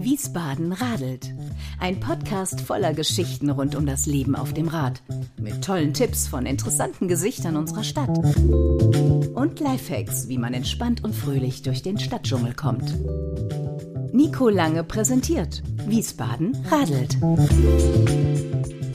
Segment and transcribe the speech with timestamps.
[0.00, 1.34] Wiesbaden radelt.
[1.78, 5.02] Ein Podcast voller Geschichten rund um das Leben auf dem Rad.
[5.38, 8.16] Mit tollen Tipps von interessanten Gesichtern unserer Stadt.
[9.34, 12.94] Und Lifehacks, wie man entspannt und fröhlich durch den Stadtdschungel kommt.
[14.14, 15.62] Nico Lange präsentiert.
[15.86, 17.18] Wiesbaden radelt.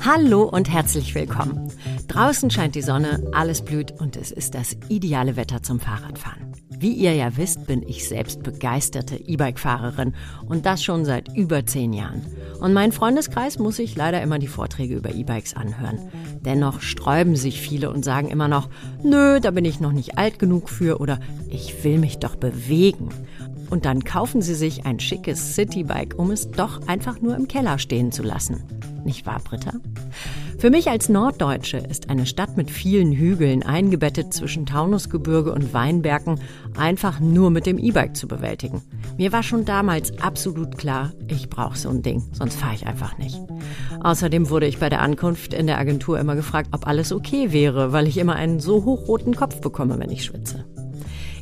[0.04, 1.72] Hallo und herzlich willkommen.
[2.08, 6.49] Draußen scheint die Sonne, alles blüht und es ist das ideale Wetter zum Fahrradfahren.
[6.80, 10.14] Wie ihr ja wisst, bin ich selbst begeisterte E-Bike-Fahrerin
[10.48, 12.26] und das schon seit über zehn Jahren.
[12.62, 16.00] Und mein Freundeskreis muss sich leider immer die Vorträge über E-Bikes anhören.
[16.40, 18.70] Dennoch sträuben sich viele und sagen immer noch,
[19.04, 21.20] nö, da bin ich noch nicht alt genug für oder
[21.50, 23.10] ich will mich doch bewegen.
[23.70, 27.78] Und dann kaufen sie sich ein schickes Citybike, um es doch einfach nur im Keller
[27.78, 28.64] stehen zu lassen.
[29.04, 29.74] Nicht wahr, Britta?
[30.60, 36.38] Für mich als Norddeutsche ist eine Stadt mit vielen Hügeln eingebettet zwischen Taunusgebirge und Weinbergen
[36.78, 38.82] einfach nur mit dem E-Bike zu bewältigen.
[39.18, 43.18] Mir war schon damals absolut klar, ich brauche so ein Ding, sonst fahre ich einfach
[43.18, 43.40] nicht.
[44.02, 47.94] Außerdem wurde ich bei der Ankunft in der Agentur immer gefragt, ob alles okay wäre,
[47.94, 50.66] weil ich immer einen so hochroten Kopf bekomme, wenn ich schwitze.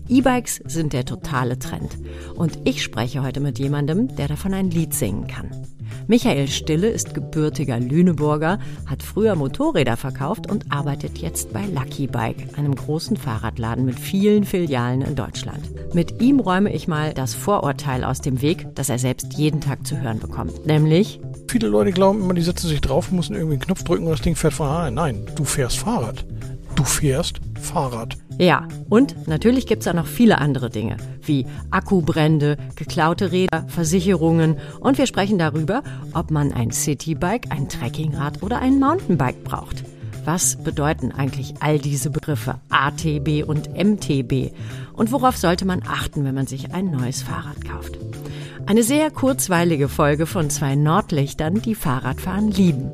[0.08, 1.98] E-Bikes sind der totale Trend.
[2.36, 5.50] Und ich spreche heute mit jemandem, der davon ein Lied singen kann.
[6.10, 12.58] Michael Stille ist gebürtiger Lüneburger, hat früher Motorräder verkauft und arbeitet jetzt bei Lucky Bike,
[12.58, 15.60] einem großen Fahrradladen mit vielen Filialen in Deutschland.
[15.94, 19.86] Mit ihm räume ich mal das Vorurteil aus dem Weg, das er selbst jeden Tag
[19.86, 20.66] zu hören bekommt.
[20.66, 21.20] Nämlich,
[21.50, 24.22] Viele Leute glauben immer, die setzen sich drauf, müssen irgendwie einen Knopf drücken und das
[24.22, 24.94] Ding fährt von.
[24.94, 26.26] Nein, du fährst Fahrrad.
[26.78, 28.18] Du fährst Fahrrad.
[28.38, 35.00] Ja, und natürlich gibt's da noch viele andere Dinge, wie Akkubrände, geklaute Räder, Versicherungen und
[35.00, 35.82] wir sprechen darüber,
[36.14, 39.86] ob man ein Citybike, ein Trekkingrad oder ein Mountainbike braucht.
[40.24, 44.52] Was bedeuten eigentlich all diese Begriffe ATB und MTB?
[44.94, 47.98] Und worauf sollte man achten, wenn man sich ein neues Fahrrad kauft?
[48.68, 52.92] Eine sehr kurzweilige Folge von zwei Nordlichtern, die Fahrradfahren lieben.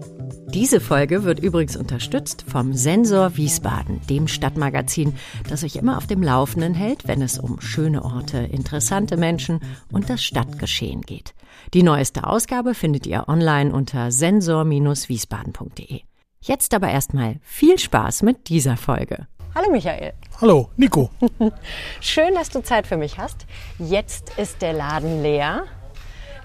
[0.54, 5.18] Diese Folge wird übrigens unterstützt vom Sensor Wiesbaden, dem Stadtmagazin,
[5.50, 9.62] das euch immer auf dem Laufenden hält, wenn es um schöne Orte, interessante Menschen
[9.92, 11.34] und das Stadtgeschehen geht.
[11.74, 16.02] Die neueste Ausgabe findet ihr online unter sensor-wiesbaden.de.
[16.40, 19.28] Jetzt aber erstmal viel Spaß mit dieser Folge.
[19.56, 20.14] Hallo Michael.
[20.40, 21.10] Hallo, Nico.
[22.00, 23.48] Schön, dass du Zeit für mich hast.
[23.80, 25.64] Jetzt ist der Laden leer.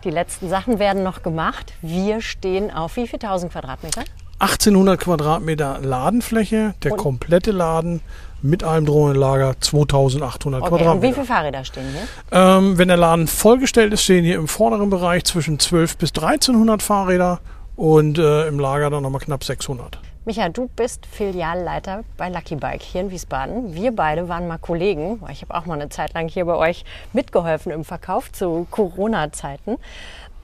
[0.05, 1.73] Die letzten Sachen werden noch gemacht.
[1.83, 4.03] Wir stehen auf wie viel tausend Quadratmeter?
[4.41, 8.01] 1800 Quadratmeter Ladenfläche, der Und- komplette Laden
[8.41, 11.15] mit allem Drohnenlager 2800 Okay, und wie Quadratmeter.
[11.15, 12.03] viele Fahrräder stehen hier?
[12.31, 16.81] Ähm, wenn der Laden vollgestellt ist, stehen hier im vorderen Bereich zwischen 12 bis 1300
[16.81, 17.41] Fahrräder
[17.75, 19.99] und äh, im Lager dann nochmal knapp 600.
[20.29, 23.75] Micha, du bist Filialleiter bei Lucky Bike hier in Wiesbaden.
[23.75, 25.23] Wir beide waren mal Kollegen.
[25.33, 26.85] Ich habe auch mal eine Zeit lang hier bei euch
[27.15, 29.79] mitgeholfen im Verkauf zu Corona-Zeiten.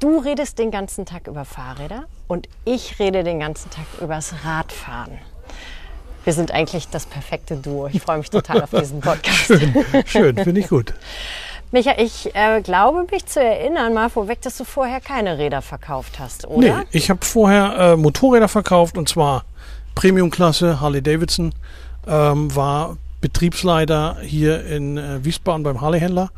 [0.00, 5.18] Du redest den ganzen Tag über Fahrräder und ich rede den ganzen Tag übers Radfahren.
[6.24, 7.90] Wir sind eigentlich das perfekte Duo.
[7.92, 9.36] Ich freue mich total auf diesen Podcast.
[9.48, 9.74] Schön,
[10.06, 10.94] schön, finde ich gut.
[11.72, 16.18] Micha, ich äh, glaube mich zu erinnern, mal vorweg, dass du vorher keine Räder verkauft
[16.20, 16.84] hast, Nee, oder?
[16.90, 19.44] ich habe vorher äh, Motorräder verkauft und zwar
[19.94, 21.54] Premium-Klasse Harley Davidson.
[22.06, 26.30] Ähm, war Betriebsleiter hier in äh, Wiesbaden beim Harley-Händler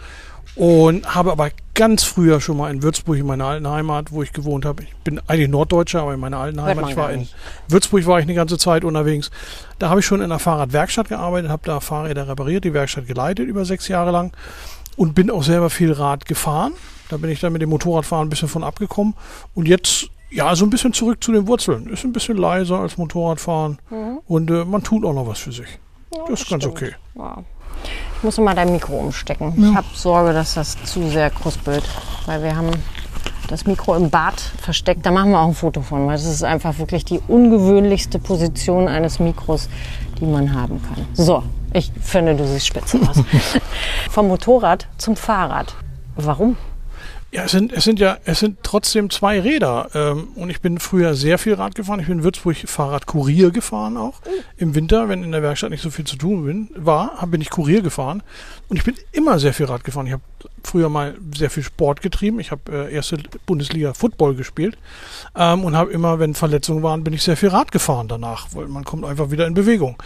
[0.56, 4.32] und habe aber ganz früher schon mal in Würzburg, in meiner alten Heimat, wo ich
[4.32, 4.84] gewohnt habe.
[4.84, 7.28] Ich bin eigentlich Norddeutscher, aber in meiner alten Hört Heimat, ich war in.
[7.68, 9.30] Würzburg war ich eine ganze Zeit unterwegs.
[9.78, 13.48] Da habe ich schon in einer Fahrradwerkstatt gearbeitet, habe da Fahrräder repariert, die Werkstatt geleitet
[13.48, 14.32] über sechs Jahre lang
[14.96, 16.72] und bin auch selber viel Rad gefahren.
[17.10, 19.14] Da bin ich dann mit dem Motorradfahren ein bisschen von abgekommen.
[19.54, 21.88] Und jetzt, ja, so ein bisschen zurück zu den Wurzeln.
[21.88, 23.78] Ist ein bisschen leiser als Motorradfahren.
[24.26, 25.78] Und äh, man tut auch noch was für sich.
[26.10, 26.76] das ist ganz stimmt.
[26.76, 26.94] okay.
[27.14, 27.38] Ja.
[28.18, 29.54] Ich muss mal dein Mikro umstecken.
[29.56, 31.84] Ich habe Sorge, dass das zu sehr kruspelt,
[32.26, 32.70] weil wir haben
[33.48, 35.06] das Mikro im Bad versteckt.
[35.06, 38.88] Da machen wir auch ein Foto von, weil das ist einfach wirklich die ungewöhnlichste Position
[38.88, 39.68] eines Mikros,
[40.20, 41.06] die man haben kann.
[41.14, 41.42] So,
[41.72, 43.22] ich finde, du siehst spitze aus.
[44.10, 45.74] Vom Motorrad zum Fahrrad.
[46.16, 46.56] Warum?
[47.36, 49.90] Ja, es sind, es sind ja, es sind trotzdem zwei Räder.
[49.92, 52.00] Ähm, und ich bin früher sehr viel Rad gefahren.
[52.00, 54.22] Ich bin in Würzburg Fahrradkurier gefahren auch.
[54.56, 57.50] Im Winter, wenn in der Werkstatt nicht so viel zu tun bin, war, bin ich
[57.50, 58.22] Kurier gefahren.
[58.70, 60.06] Und ich bin immer sehr viel Rad gefahren.
[60.06, 60.22] Ich habe
[60.64, 62.40] früher mal sehr viel Sport getrieben.
[62.40, 64.78] Ich habe äh, erste Bundesliga Football gespielt.
[65.36, 68.66] Ähm, und habe immer, wenn Verletzungen waren, bin ich sehr viel Rad gefahren danach, weil
[68.66, 69.98] man kommt einfach wieder in Bewegung.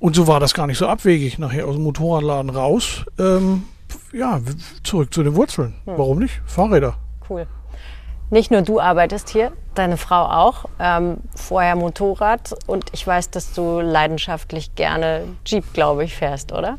[0.00, 1.38] Und so war das gar nicht so abwegig.
[1.38, 3.04] Nachher aus dem Motorradladen raus.
[3.20, 3.62] Ähm,
[4.12, 4.40] ja,
[4.82, 5.74] zurück zu den Wurzeln.
[5.84, 6.40] Warum nicht?
[6.46, 6.94] Fahrräder.
[7.28, 7.46] Cool.
[8.32, 13.52] Nicht nur du arbeitest hier, deine Frau auch, ähm, vorher Motorrad und ich weiß, dass
[13.52, 16.78] du leidenschaftlich gerne Jeep, glaube ich, fährst, oder?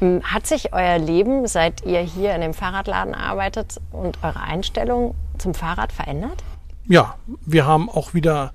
[0.00, 5.14] Ähm, hat sich euer Leben, seit ihr hier in dem Fahrradladen arbeitet und eure Einstellung
[5.36, 6.42] zum Fahrrad verändert?
[6.88, 8.54] Ja, wir haben auch wieder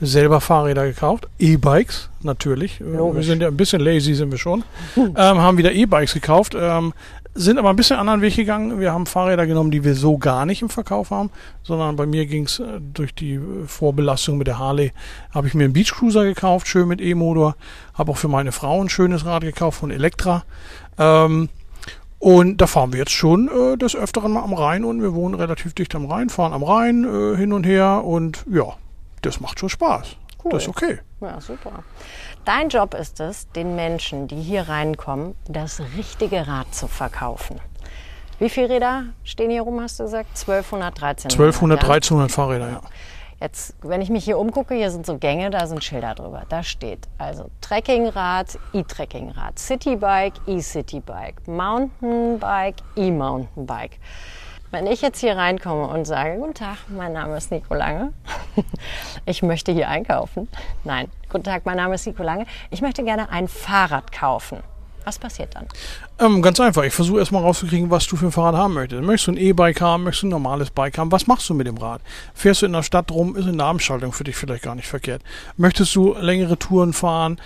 [0.00, 2.80] selber Fahrräder gekauft, E-Bikes natürlich.
[2.80, 3.16] Logisch.
[3.16, 4.64] Wir sind ja ein bisschen lazy, sind wir schon.
[4.96, 6.56] ähm, haben wieder E-Bikes gekauft.
[6.58, 6.94] Ähm,
[7.34, 8.80] sind aber ein bisschen anderen Weg gegangen.
[8.80, 11.30] Wir haben Fahrräder genommen, die wir so gar nicht im Verkauf haben,
[11.62, 14.92] sondern bei mir ging es äh, durch die äh, Vorbelastung mit der Harley,
[15.32, 17.56] habe ich mir einen Beach Cruiser gekauft, schön mit E-Motor,
[17.94, 20.44] habe auch für meine Frau ein schönes Rad gekauft von Elektra.
[20.98, 21.48] Ähm,
[22.18, 25.34] und da fahren wir jetzt schon äh, des Öfteren mal am Rhein und wir wohnen
[25.34, 28.74] relativ dicht am Rhein, fahren am Rhein äh, hin und her und ja,
[29.22, 30.16] das macht schon Spaß.
[30.44, 30.52] Cool.
[30.52, 30.98] Das ist okay.
[31.20, 31.84] Ja, super.
[32.44, 37.60] Dein Job ist es, den Menschen, die hier reinkommen, das richtige Rad zu verkaufen.
[38.38, 40.30] Wie viele Räder stehen hier rum, hast du gesagt?
[40.30, 41.30] 1213.
[41.30, 42.80] 1200, 1300 Fahrräder, ja.
[43.42, 46.44] Jetzt, wenn ich mich hier umgucke, hier sind so Gänge, da sind Schilder drüber.
[46.48, 53.98] Da steht also Trekkingrad, E-Trekkingrad, Citybike, E-Citybike, Mountainbike, E-Mountainbike.
[54.72, 58.12] Wenn ich jetzt hier reinkomme und sage, guten Tag, mein Name ist Nico Lange,
[59.26, 60.46] ich möchte hier einkaufen.
[60.84, 64.58] Nein, guten Tag, mein Name ist Nico Lange, ich möchte gerne ein Fahrrad kaufen.
[65.04, 65.66] Was passiert dann?
[66.20, 66.84] Ähm, ganz einfach.
[66.84, 69.02] Ich versuche erstmal rauszukriegen, was du für ein Fahrrad haben möchtest.
[69.02, 70.04] Möchtest du ein E-Bike haben?
[70.04, 71.10] Möchtest du ein normales Bike haben?
[71.10, 72.02] Was machst du mit dem Rad?
[72.34, 73.34] Fährst du in der Stadt rum?
[73.34, 75.22] Ist eine Namensschaltung für dich vielleicht gar nicht verkehrt.
[75.56, 77.40] Möchtest du längere Touren fahren?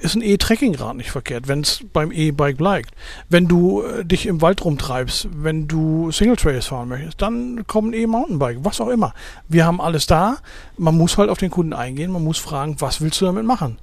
[0.00, 2.90] Ist ein E-Trekkingrad nicht verkehrt, wenn es beim E-Bike bleibt.
[3.28, 7.92] Wenn du äh, dich im Wald rumtreibst, wenn du Single Trails fahren möchtest, dann kommen
[7.92, 9.14] E-Mountainbike, was auch immer.
[9.48, 10.38] Wir haben alles da.
[10.76, 13.78] Man muss halt auf den Kunden eingehen, man muss fragen, was willst du damit machen?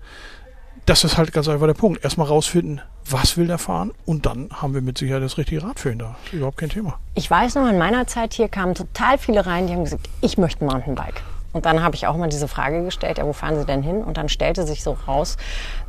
[0.86, 2.04] Das ist halt ganz einfach der Punkt.
[2.04, 5.80] Erstmal rausfinden, was will der fahren und dann haben wir mit Sicherheit das richtige Rad
[5.80, 6.16] für ihn da.
[6.24, 7.00] Das ist überhaupt kein Thema.
[7.16, 10.38] Ich weiß noch, in meiner Zeit hier kamen total viele rein, die haben gesagt, ich
[10.38, 11.22] möchte ein Mountainbike.
[11.54, 14.04] Und dann habe ich auch mal diese Frage gestellt, ja, wo fahren Sie denn hin?
[14.04, 15.38] Und dann stellte sich so raus,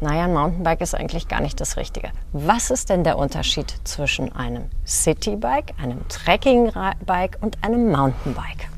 [0.00, 2.11] naja, ein Mountainbike ist eigentlich gar nicht das Richtige.
[2.32, 8.69] Was ist denn der Unterschied zwischen einem Citybike, einem Trekkingbike und einem Mountainbike?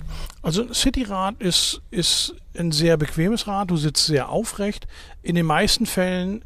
[0.42, 4.86] Also ein Cityrad ist, ist ein sehr bequemes Rad, du sitzt sehr aufrecht.
[5.22, 6.44] In den meisten Fällen,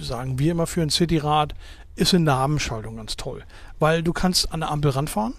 [0.00, 1.54] sagen wir immer für ein Cityrad,
[1.94, 3.44] ist eine Nabenschaltung ganz toll.
[3.78, 5.34] Weil du kannst an der Ampel ranfahren,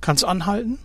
[0.00, 0.78] kannst anhalten,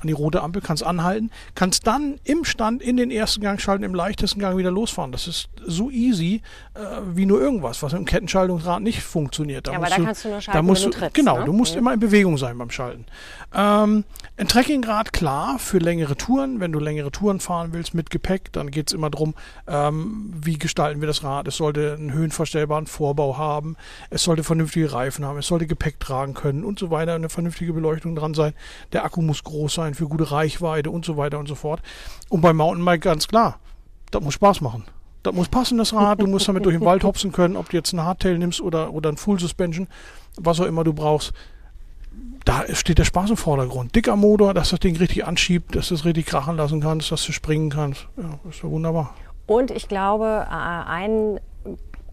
[0.00, 3.84] an die rote Ampel, kannst anhalten, kannst dann im Stand in den ersten Gang schalten,
[3.84, 5.12] im leichtesten Gang wieder losfahren.
[5.12, 6.42] Das ist so easy
[6.74, 6.80] äh,
[7.14, 9.66] wie nur irgendwas, was im Kettenschaltungsrad nicht funktioniert.
[9.66, 11.44] Da ja, aber da kannst du nur schalten, da musst du, du trittst, Genau, ne?
[11.44, 11.78] du musst mhm.
[11.78, 13.06] immer in Bewegung sein beim Schalten.
[13.54, 14.04] Ähm,
[14.36, 16.60] ein Trekkingrad, klar, für längere Touren.
[16.60, 19.34] Wenn du längere Touren fahren willst mit Gepäck, dann geht es immer darum,
[19.68, 21.46] ähm, wie gestalten wir das Rad.
[21.46, 23.76] Es sollte einen höhenverstellbaren Vorbau haben,
[24.10, 27.72] es sollte vernünftige Reifen haben, es sollte Gepäck tragen können und so weiter, eine vernünftige
[27.72, 28.54] Beleuchtung dran sein.
[28.92, 31.80] Der Akku muss groß sein für gute Reichweite und so weiter und so fort.
[32.28, 33.58] Und beim Mountainbike ganz klar,
[34.10, 34.84] das muss Spaß machen.
[35.22, 36.20] Das muss passen, das Rad.
[36.20, 38.92] Du musst damit durch den Wald hopsen können, ob du jetzt ein Hardtail nimmst oder,
[38.92, 39.88] oder ein Full Suspension,
[40.36, 41.32] was auch immer du brauchst.
[42.44, 43.96] Da steht der Spaß im Vordergrund.
[43.96, 47.24] Dicker Motor, dass das Ding richtig anschiebt, dass du es richtig krachen lassen kannst, dass
[47.24, 48.06] du springen kannst.
[48.18, 49.14] Ja, ist ja wunderbar.
[49.46, 51.40] Und ich glaube, äh, ein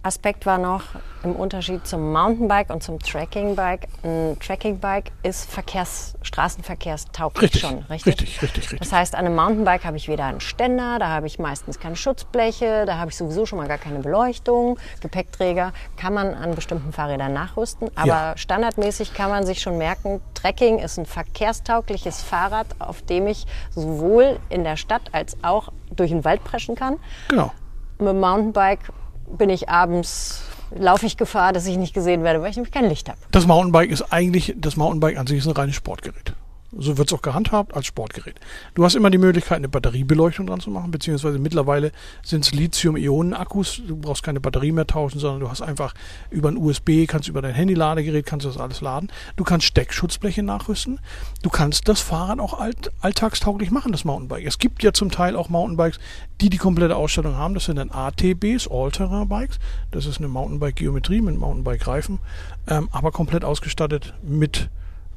[0.03, 0.83] Aspekt war noch
[1.23, 3.87] im Unterschied zum Mountainbike und zum Trekkingbike.
[4.03, 8.13] Ein Trekkingbike ist Verkehrs, straßenverkehrstauglich richtig, schon, richtig?
[8.13, 8.79] Richtig, richtig, richtig.
[8.79, 11.95] Das heißt, an einem Mountainbike habe ich weder einen Ständer, da habe ich meistens keine
[11.95, 14.79] Schutzbleche, da habe ich sowieso schon mal gar keine Beleuchtung.
[15.01, 18.37] Gepäckträger kann man an bestimmten Fahrrädern nachrüsten, aber ja.
[18.37, 23.45] standardmäßig kann man sich schon merken, Trekking ist ein verkehrstaugliches Fahrrad, auf dem ich
[23.75, 26.97] sowohl in der Stadt als auch durch den Wald preschen kann.
[27.27, 27.51] Genau.
[27.99, 28.91] Mit dem Mountainbike
[29.37, 30.41] bin ich abends
[30.73, 33.19] laufe ich Gefahr, dass ich nicht gesehen werde, weil ich nämlich kein Licht habe.
[33.31, 36.33] Das Mountainbike ist eigentlich, das Mountainbike an sich ist ein reines Sportgerät.
[36.77, 38.39] So wird es auch gehandhabt als Sportgerät.
[38.75, 41.91] Du hast immer die Möglichkeit, eine Batteriebeleuchtung dran zu machen, beziehungsweise mittlerweile
[42.23, 43.81] sind es Lithium-Ionen-Akkus.
[43.85, 45.93] Du brauchst keine Batterie mehr tauschen, sondern du hast einfach
[46.29, 49.11] über ein USB, kannst über dein Handy-Ladegerät, kannst du das alles laden.
[49.35, 50.99] Du kannst Steckschutzbleche nachrüsten.
[51.43, 54.45] Du kannst das Fahrrad auch alt, alltagstauglich machen, das Mountainbike.
[54.45, 55.99] Es gibt ja zum Teil auch Mountainbikes,
[56.39, 57.53] die die komplette Ausstattung haben.
[57.53, 59.59] Das sind dann ATBs, All-Terrain-Bikes.
[59.91, 62.19] Das ist eine Mountainbike-Geometrie mit Mountainbike-Reifen,
[62.67, 64.69] ähm, aber komplett ausgestattet mit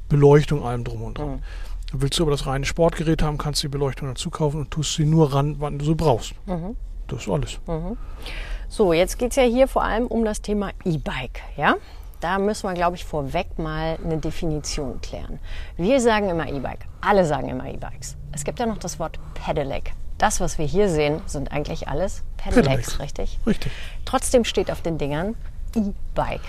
[0.09, 1.29] Beleuchtung, allem drum und dran.
[1.29, 1.41] Mhm.
[1.93, 4.95] Willst du aber das reine Sportgerät haben, kannst du die Beleuchtung dazu kaufen und tust
[4.95, 6.33] sie nur ran, wann du sie brauchst.
[6.45, 6.75] Mhm.
[7.07, 7.59] Das ist alles.
[7.67, 7.97] Mhm.
[8.67, 11.41] So, jetzt geht es ja hier vor allem um das Thema E-Bike.
[11.55, 11.75] Ja?
[12.19, 15.39] Da müssen wir, glaube ich, vorweg mal eine Definition klären.
[15.77, 16.87] Wir sagen immer E-Bike.
[17.01, 18.17] Alle sagen immer E-Bikes.
[18.31, 19.93] Es gibt ja noch das Wort Pedelec.
[20.17, 22.99] Das, was wir hier sehen, sind eigentlich alles Pedelecs, Pedelec.
[22.99, 23.39] richtig?
[23.45, 23.71] Richtig.
[24.05, 25.35] Trotzdem steht auf den Dingern
[25.75, 26.41] E-Bike.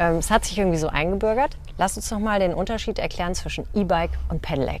[0.00, 1.56] Ähm, es hat sich irgendwie so eingebürgert.
[1.78, 4.80] Lass uns noch mal den Unterschied erklären zwischen E-Bike und Pedelec.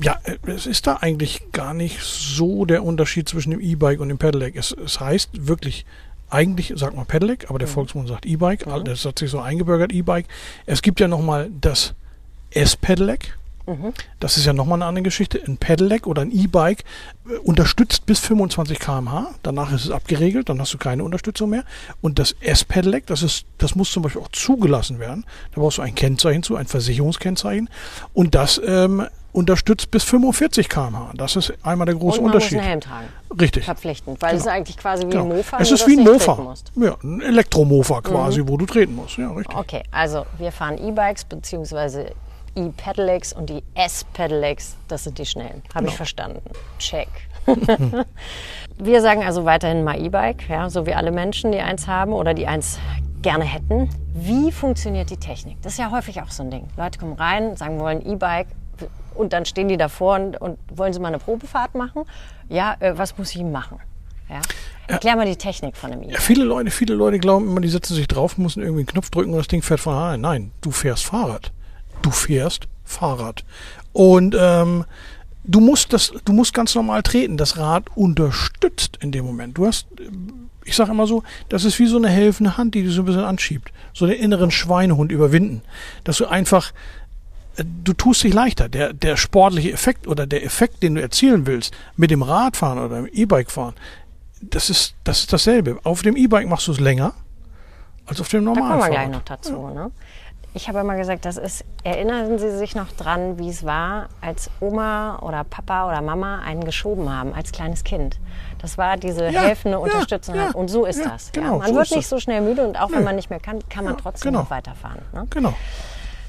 [0.00, 4.18] ja, es ist da eigentlich gar nicht so der Unterschied zwischen dem E-Bike und dem
[4.18, 4.56] Pedelec.
[4.56, 5.86] Es, es heißt wirklich,
[6.30, 7.72] eigentlich sagt man Pedelec, aber der Mhm.
[7.72, 8.66] Volksmund sagt E-Bike.
[8.84, 10.26] Das hat sich so eingebürgert, E-Bike.
[10.66, 11.94] Es gibt ja nochmal das
[12.50, 13.38] S-Pedelec.
[13.66, 13.92] Mhm.
[14.20, 15.40] Das ist ja nochmal eine andere Geschichte.
[15.46, 16.84] Ein Pedelec oder ein E-Bike
[17.28, 19.28] äh, unterstützt bis 25 km/h.
[19.42, 21.64] Danach ist es abgeregelt, dann hast du keine Unterstützung mehr.
[22.00, 25.24] Und das S-Pedelec, das, ist, das muss zum Beispiel auch zugelassen werden.
[25.54, 27.68] Da brauchst du ein Kennzeichen zu, ein Versicherungskennzeichen.
[28.12, 31.12] Und das ähm, unterstützt bis 45 km/h.
[31.14, 32.58] Das ist einmal der große Und man Unterschied.
[32.58, 33.06] muss einen Helm tragen.
[33.40, 33.64] Richtig.
[33.64, 34.20] Verpflichtend.
[34.20, 35.22] Weil es ist eigentlich quasi wie Genau.
[35.24, 36.54] ein Mofa, es ist wie ein Mofa.
[36.76, 39.16] Ja, ein Elektromofa quasi, wo du treten musst.
[39.16, 39.56] Ja, richtig.
[39.56, 42.10] Okay, also wir fahren E-Bikes bzw.
[42.54, 45.62] E-Pedelecs und die S-Pedelecs, das sind die schnellen.
[45.74, 46.42] Habe ich verstanden.
[46.78, 47.08] Check.
[48.78, 52.34] wir sagen also weiterhin mal E-Bike, ja, so wie alle Menschen, die eins haben oder
[52.34, 52.78] die eins
[53.22, 53.88] gerne hätten.
[54.14, 55.56] Wie funktioniert die Technik?
[55.62, 56.68] Das ist ja häufig auch so ein Ding.
[56.76, 58.48] Leute kommen rein, sagen, wir wollen E-Bike
[59.14, 62.02] und dann stehen die davor und, und wollen sie mal eine Probefahrt machen?
[62.48, 63.78] Ja, äh, was muss ich machen?
[64.28, 64.40] Ja?
[64.86, 66.22] Erklär mal die Technik von einem Ja, E-Bike.
[66.22, 69.32] viele Leute, viele Leute glauben immer, die setzen sich drauf, müssen irgendwie einen Knopf drücken
[69.32, 70.20] und das Ding fährt von allein.
[70.20, 71.52] Nein, du fährst Fahrrad.
[72.02, 73.44] Du fährst Fahrrad.
[73.92, 74.84] Und ähm,
[75.44, 77.36] du musst das, du musst ganz normal treten.
[77.36, 79.58] Das Rad unterstützt in dem Moment.
[79.58, 82.82] Du hast, ähm, ich sage immer so, das ist wie so eine helfende Hand, die
[82.82, 83.72] dich so ein bisschen anschiebt.
[83.92, 85.62] So den inneren Schweinehund überwinden.
[86.04, 86.72] Dass du einfach,
[87.56, 88.68] äh, du tust dich leichter.
[88.68, 92.96] Der, der sportliche Effekt oder der Effekt, den du erzielen willst, mit dem Radfahren oder
[92.96, 93.74] dem E-Bike fahren,
[94.40, 95.78] das ist, das ist dasselbe.
[95.84, 97.14] Auf dem E-Bike machst du es länger
[98.06, 99.68] als auf dem Da normalen kommen wir gleich noch dazu.
[99.68, 99.90] Ne?
[100.54, 104.50] Ich habe immer gesagt, das ist, erinnern Sie sich noch dran, wie es war, als
[104.60, 108.18] Oma oder Papa oder Mama einen geschoben haben als kleines Kind.
[108.60, 110.34] Das war diese Ja, helfende ja, Unterstützung.
[110.34, 111.32] ja, und so ist das.
[111.32, 111.58] genau.
[111.58, 112.10] Man so wird nicht das.
[112.10, 114.42] so schnell müde und auch wenn man nicht mehr kann, kann man trotzdem genau.
[114.42, 115.00] noch weiterfahren.
[115.14, 115.26] Ne?
[115.30, 115.54] Genau.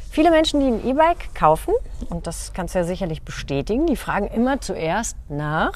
[0.10, 1.74] Viele Menschen, die ein E-Bike kaufen,
[2.10, 5.74] und das kannst du ja sicherlich bestätigen, die fragen immer zuerst nach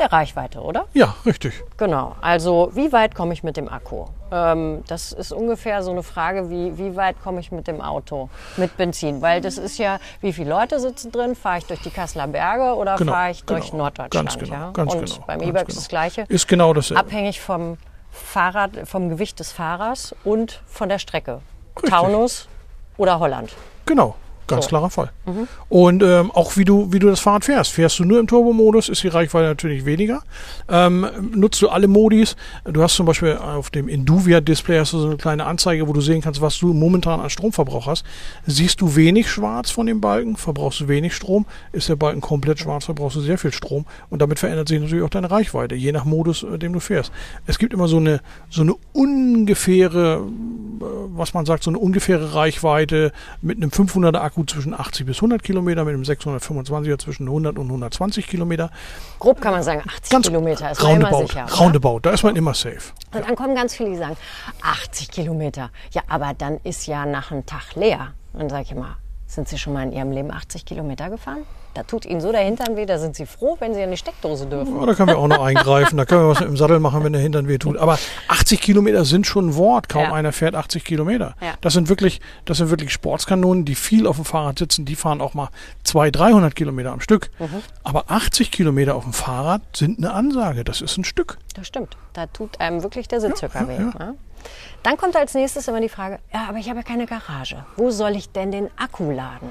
[0.00, 0.86] der Reichweite, oder?
[0.94, 1.62] Ja, richtig.
[1.76, 4.06] Genau, also wie weit komme ich mit dem Akku?
[4.32, 8.28] Ähm, das ist ungefähr so eine Frage wie, wie weit komme ich mit dem Auto,
[8.56, 9.22] mit Benzin?
[9.22, 11.34] Weil das ist ja, wie viele Leute sitzen drin?
[11.34, 13.84] Fahre ich durch die Kasseler Berge oder Genau, fahre ich durch genau.
[13.84, 14.28] Norddeutschland?
[14.28, 14.70] Ganz genau, ja?
[14.72, 15.80] ganz Und genau, beim E-Bike ist genau.
[15.80, 16.24] das Gleiche.
[16.28, 17.00] Ist genau dasselbe.
[17.00, 17.76] Abhängig vom
[18.10, 21.40] Fahrrad, vom Gewicht des Fahrers und von der Strecke.
[21.76, 21.90] Richtig.
[21.90, 22.48] Taunus
[22.96, 23.54] oder Holland.
[23.86, 24.14] Genau.
[24.50, 24.68] Ganz So.
[24.68, 25.10] klarer Fall.
[25.68, 27.72] Und ähm, auch wie du, wie du das Fahrrad fährst.
[27.72, 30.22] Fährst du nur im Turbomodus, ist die Reichweite natürlich weniger.
[30.68, 32.36] Ähm, nutzt du alle Modis.
[32.64, 36.00] Du hast zum Beispiel auf dem Induvia-Display hast du so eine kleine Anzeige, wo du
[36.00, 38.04] sehen kannst, was du momentan an Stromverbrauch hast.
[38.46, 41.46] Siehst du wenig schwarz von dem Balken, verbrauchst du wenig Strom.
[41.72, 43.86] Ist der Balken komplett schwarz, verbrauchst du sehr viel Strom.
[44.10, 47.12] Und damit verändert sich natürlich auch deine Reichweite, je nach Modus, äh, dem du fährst.
[47.46, 50.26] Es gibt immer so eine, so eine ungefähre
[50.80, 55.16] äh, was man sagt, so eine ungefähre Reichweite mit einem 500er Akku zwischen 80 bis
[55.16, 58.70] 100 Kilometer, mit einem 625er zwischen 100 und 120 Kilometer.
[59.18, 61.44] Grob kann man sagen, 80 Ganz Kilometer ist man immer roundabout, sicher.
[61.44, 61.54] oder?
[61.54, 62.92] roundabout, da ist man immer safe.
[63.12, 64.16] Und dann kommen ganz viele, die sagen,
[64.62, 65.70] 80 Kilometer.
[65.92, 68.14] Ja, aber dann ist ja nach einem Tag leer.
[68.32, 68.96] Und dann sage ich immer,
[69.34, 71.42] sind Sie schon mal in Ihrem Leben 80 Kilometer gefahren?
[71.72, 73.96] Da tut Ihnen so der Hintern weh, da sind Sie froh, wenn Sie in die
[73.96, 74.76] Steckdose dürfen.
[74.80, 77.04] Ja, da können wir auch noch eingreifen, da können wir was mit dem Sattel machen,
[77.04, 77.76] wenn der Hintern weh tut.
[77.76, 77.96] Aber
[78.26, 80.12] 80 Kilometer sind schon ein Wort, kaum Ja.
[80.12, 81.36] einer fährt 80 Kilometer.
[81.40, 81.54] Ja.
[81.60, 85.20] Das sind wirklich, das sind wirklich Sportskanonen, die viel auf dem Fahrrad sitzen, die fahren
[85.20, 85.48] auch mal
[85.84, 87.30] 200, 300 Kilometer am Stück.
[87.38, 87.62] Mhm.
[87.84, 91.38] Aber 80 Kilometer auf dem Fahrrad sind eine Ansage, das ist ein Stück.
[91.54, 91.96] Das stimmt.
[92.14, 93.76] Da tut einem wirklich der Sitzhöcker weh.
[93.76, 94.14] ja.
[94.82, 97.64] Dann kommt als nächstes immer die Frage, ja, aber ich habe ja keine Garage.
[97.76, 99.50] Wo soll ich denn den Akku laden?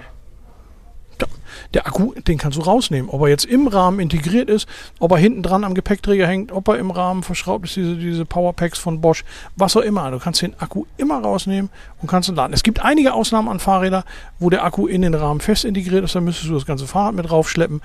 [1.73, 3.09] Der Akku, den kannst du rausnehmen.
[3.09, 4.67] Ob er jetzt im Rahmen integriert ist,
[4.99, 8.25] ob er hinten dran am Gepäckträger hängt, ob er im Rahmen verschraubt ist, diese, diese
[8.25, 9.23] Powerpacks von Bosch,
[9.55, 10.09] was auch immer.
[10.11, 11.69] Du kannst den Akku immer rausnehmen
[12.01, 12.53] und kannst ihn laden.
[12.53, 14.03] Es gibt einige Ausnahmen an Fahrrädern,
[14.39, 16.15] wo der Akku in den Rahmen fest integriert ist.
[16.15, 17.81] Da müsstest du das ganze Fahrrad mit raufschleppen.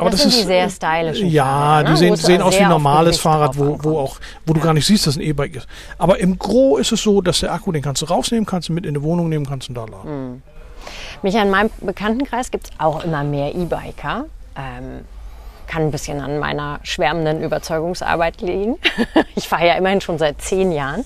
[0.00, 1.94] Aber Das das, sind ist die sehr stylischen Ja, Fahrräder, ne?
[1.94, 4.16] die sehen, sehen aus wie ein normales Fahrrad, wo, wo auch,
[4.46, 5.66] wo du gar nicht siehst, dass ein E-Bike ist.
[5.98, 8.72] Aber im Gro ist es so, dass der Akku, den kannst du rausnehmen, kannst du
[8.72, 10.42] mit in die Wohnung nehmen, kannst ihn da laden.
[11.22, 14.24] Micha, in meinem Bekanntenkreis gibt es auch immer mehr E-Biker.
[14.56, 15.04] Ähm,
[15.66, 18.76] kann ein bisschen an meiner schwärmenden Überzeugungsarbeit liegen.
[19.36, 21.04] Ich fahre ja immerhin schon seit zehn Jahren.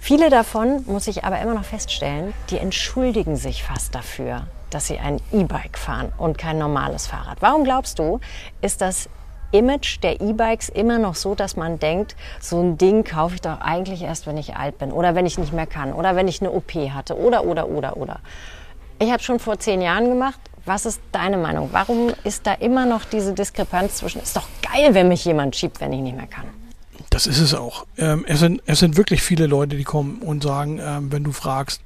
[0.00, 4.42] Viele davon, muss ich aber immer noch feststellen, die entschuldigen sich fast dafür,
[4.74, 7.38] dass sie ein E-Bike fahren und kein normales Fahrrad.
[7.40, 8.20] Warum glaubst du,
[8.60, 9.08] ist das
[9.52, 13.60] Image der E-Bikes immer noch so, dass man denkt, so ein Ding kaufe ich doch
[13.60, 16.40] eigentlich erst, wenn ich alt bin oder wenn ich nicht mehr kann oder wenn ich
[16.40, 18.20] eine OP hatte oder, oder, oder, oder.
[18.98, 20.40] Ich habe schon vor zehn Jahren gemacht.
[20.64, 21.70] Was ist deine Meinung?
[21.72, 25.80] Warum ist da immer noch diese Diskrepanz zwischen, ist doch geil, wenn mich jemand schiebt,
[25.80, 26.44] wenn ich nicht mehr kann?
[27.10, 27.84] Das ist es auch.
[27.98, 31.32] Ähm, es, sind, es sind wirklich viele Leute, die kommen und sagen, ähm, wenn du
[31.32, 31.82] fragst,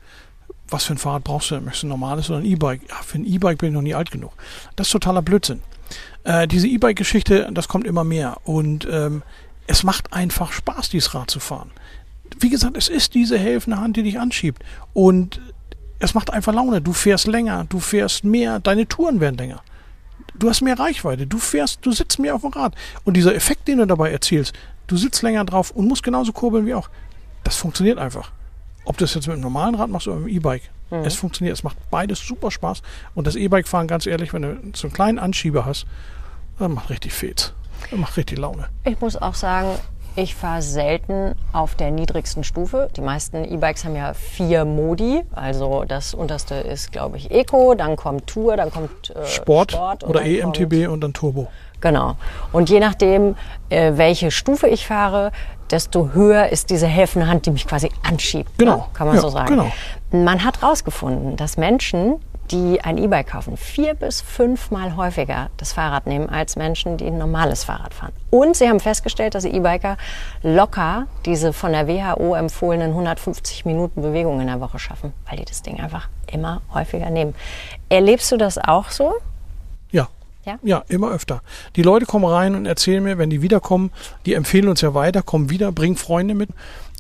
[0.69, 1.61] was für ein Fahrrad brauchst du?
[1.61, 2.83] Möchtest du ein normales oder ein E-Bike?
[2.89, 4.33] Ja, für ein E-Bike bin ich noch nie alt genug.
[4.75, 5.61] Das ist totaler Blödsinn.
[6.25, 8.39] Äh, diese E-Bike-Geschichte, das kommt immer mehr.
[8.45, 9.23] Und ähm,
[9.67, 11.71] es macht einfach Spaß, dieses Rad zu fahren.
[12.39, 14.63] Wie gesagt, es ist diese helfende Hand, die dich anschiebt.
[14.93, 15.41] Und
[15.99, 16.81] es macht einfach Laune.
[16.81, 19.63] Du fährst länger, du fährst mehr, deine Touren werden länger.
[20.35, 22.75] Du hast mehr Reichweite, du fährst, du sitzt mehr auf dem Rad.
[23.05, 24.53] Und dieser Effekt, den du dabei erzielst,
[24.87, 26.91] du sitzt länger drauf und musst genauso kurbeln wie auch.
[27.45, 28.33] Das funktioniert einfach.
[28.87, 30.63] Ob du das jetzt mit einem normalen Rad machst oder mit einem E-Bike.
[30.91, 31.05] Mhm.
[31.05, 32.83] Es funktioniert, es macht beides super Spaß.
[33.15, 35.87] Und das E-Bike fahren, ganz ehrlich, wenn du so einen kleinen Anschieber hast,
[36.59, 37.53] das macht richtig Fets.
[37.91, 38.69] Das macht richtig Laune.
[38.85, 39.69] Ich muss auch sagen,
[40.19, 42.89] ich fahre selten auf der niedrigsten Stufe.
[42.97, 45.23] Die meisten E-Bikes haben ja vier Modi.
[45.33, 50.05] Also das unterste ist, glaube ich, Eco, dann kommt Tour, dann kommt äh, Sport, Sport
[50.05, 51.49] oder EMTB und dann Turbo.
[51.81, 52.17] Genau.
[52.53, 53.37] Und je nachdem,
[53.69, 55.33] äh, welche Stufe ich fahre,
[55.71, 58.51] desto höher ist diese helfende Hand, die mich quasi anschiebt.
[58.59, 58.77] Genau.
[58.77, 58.85] Ne?
[58.95, 59.49] Kann man ja, so sagen.
[59.49, 59.73] Genau.
[60.13, 66.07] Man hat herausgefunden, dass Menschen, die ein E-Bike kaufen, vier bis fünfmal häufiger das Fahrrad
[66.07, 68.13] nehmen als Menschen, die ein normales Fahrrad fahren.
[68.31, 69.97] Und sie haben festgestellt, dass die E-Biker
[70.43, 75.45] locker diese von der WHO empfohlenen 150 Minuten Bewegung in der Woche schaffen, weil die
[75.45, 77.35] das Ding einfach immer häufiger nehmen.
[77.89, 79.15] Erlebst du das auch so?
[80.47, 80.59] Ja.
[80.63, 80.85] Ja?
[80.89, 81.43] immer öfter.
[81.77, 83.91] Die Leute kommen rein und erzählen mir, wenn die wiederkommen,
[84.25, 86.51] die empfehlen uns ja weiter, kommen wieder, bringen Freunde mit.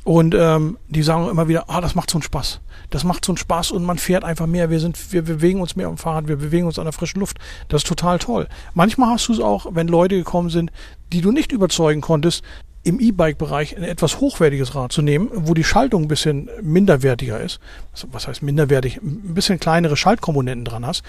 [0.04, 2.60] Und ähm, die sagen immer wieder, ah, das macht so einen Spaß
[2.90, 4.70] das macht so einen Spaß und man fährt einfach mehr.
[4.70, 7.38] Wir sind, wir bewegen uns mehr am Fahrrad, wir bewegen uns an der frischen Luft.
[7.68, 8.48] Das ist total toll.
[8.74, 10.70] Manchmal hast du es auch, wenn Leute gekommen sind,
[11.12, 12.42] die du nicht überzeugen konntest,
[12.86, 17.58] im E-Bike-Bereich ein etwas hochwertiges Rad zu nehmen, wo die Schaltung ein bisschen minderwertiger ist.
[17.92, 18.98] Also, was heißt minderwertig?
[18.98, 21.02] Ein bisschen kleinere Schaltkomponenten dran hast.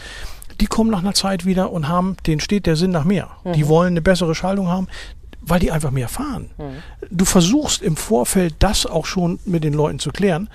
[0.60, 3.30] Die kommen nach einer Zeit wieder und haben, denen steht der Sinn nach mehr.
[3.44, 3.54] Mhm.
[3.54, 4.88] Die wollen eine bessere Schaltung haben,
[5.42, 6.50] weil die einfach mehr fahren.
[6.58, 7.08] Mhm.
[7.12, 10.50] Du versuchst im Vorfeld das auch schon mit den Leuten zu klären.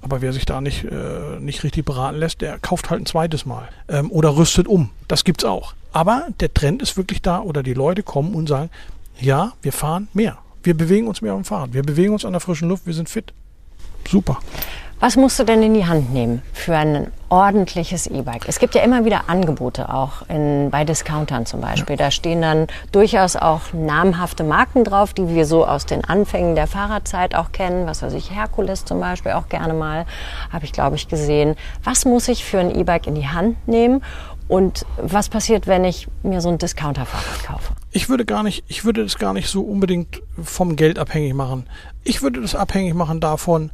[0.00, 3.46] Aber wer sich da nicht, äh, nicht richtig beraten lässt, der kauft halt ein zweites
[3.46, 3.68] Mal.
[3.88, 4.90] Ähm, oder rüstet um.
[5.06, 5.74] Das gibt's auch.
[5.92, 8.70] Aber der Trend ist wirklich da, oder die Leute kommen und sagen,
[9.18, 10.38] ja, wir fahren mehr.
[10.62, 11.72] Wir bewegen uns mehr am Fahrrad.
[11.72, 12.86] Wir bewegen uns an der frischen Luft.
[12.86, 13.32] Wir sind fit.
[14.08, 14.38] Super.
[15.02, 18.44] Was musst du denn in die Hand nehmen für ein ordentliches E-Bike?
[18.46, 21.96] Es gibt ja immer wieder Angebote, auch in, bei Discountern zum Beispiel.
[21.96, 26.68] Da stehen dann durchaus auch namhafte Marken drauf, die wir so aus den Anfängen der
[26.68, 27.84] Fahrradzeit auch kennen.
[27.88, 30.06] Was weiß ich, Herkules zum Beispiel auch gerne mal,
[30.52, 31.56] habe ich glaube ich gesehen.
[31.82, 34.04] Was muss ich für ein E-Bike in die Hand nehmen?
[34.48, 37.74] Und was passiert, wenn ich mir so ein Discounter-Fahrrad kaufe?
[37.90, 41.66] Ich würde gar nicht, ich würde das gar nicht so unbedingt vom Geld abhängig machen.
[42.04, 43.70] Ich würde das abhängig machen davon,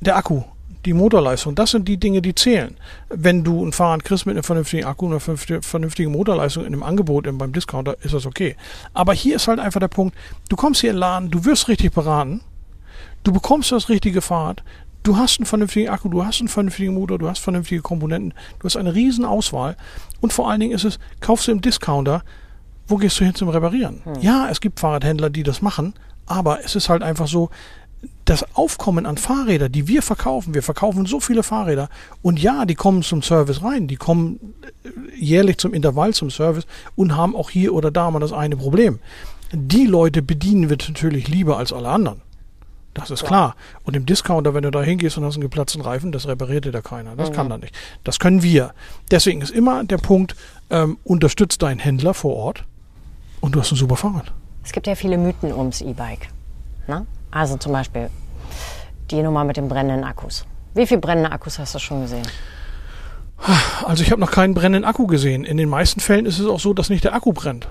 [0.00, 0.42] der Akku,
[0.84, 2.76] die Motorleistung, das sind die Dinge, die zählen.
[3.08, 6.82] Wenn du ein Fahrrad kriegst mit einem vernünftigen Akku und einer vernünftigen Motorleistung in einem
[6.82, 8.56] Angebot beim Discounter, ist das okay.
[8.92, 10.16] Aber hier ist halt einfach der Punkt,
[10.48, 12.40] du kommst hier in den Laden, du wirst richtig beraten,
[13.22, 14.64] du bekommst das richtige Fahrrad,
[15.02, 18.64] du hast einen vernünftigen Akku, du hast einen vernünftigen Motor, du hast vernünftige Komponenten, du
[18.64, 19.76] hast eine riesen Auswahl
[20.20, 22.22] und vor allen Dingen ist es, kaufst du im Discounter,
[22.86, 24.02] wo gehst du hin zum Reparieren?
[24.04, 24.20] Hm.
[24.20, 25.94] Ja, es gibt Fahrradhändler, die das machen,
[26.26, 27.50] aber es ist halt einfach so,
[28.24, 31.88] das Aufkommen an Fahrrädern, die wir verkaufen, wir verkaufen so viele Fahrräder
[32.20, 36.66] und ja, die kommen zum Service rein, die kommen äh, jährlich zum Intervall zum Service
[36.96, 38.98] und haben auch hier oder da mal das eine Problem.
[39.52, 42.22] Die Leute bedienen wir natürlich lieber als alle anderen.
[42.94, 43.28] Das ist ja.
[43.28, 43.56] klar.
[43.84, 46.72] Und im Discounter, wenn du da hingehst und hast einen geplatzten Reifen, das repariert dir
[46.72, 47.16] da keiner.
[47.16, 47.34] Das mhm.
[47.34, 47.74] kann da nicht.
[48.04, 48.74] Das können wir.
[49.10, 50.36] Deswegen ist immer der Punkt,
[50.70, 52.64] ähm, unterstützt deinen Händler vor Ort
[53.40, 54.32] und du hast ein super Fahrrad.
[54.64, 56.28] Es gibt ja viele Mythen ums E-Bike.
[56.86, 57.06] Ne?
[57.30, 58.10] Also zum Beispiel
[59.10, 60.44] die Nummer mit den brennenden Akkus.
[60.74, 62.26] Wie viele brennende Akkus hast du schon gesehen?
[63.84, 65.44] Also ich habe noch keinen brennenden Akku gesehen.
[65.44, 67.68] In den meisten Fällen ist es auch so, dass nicht der Akku brennt.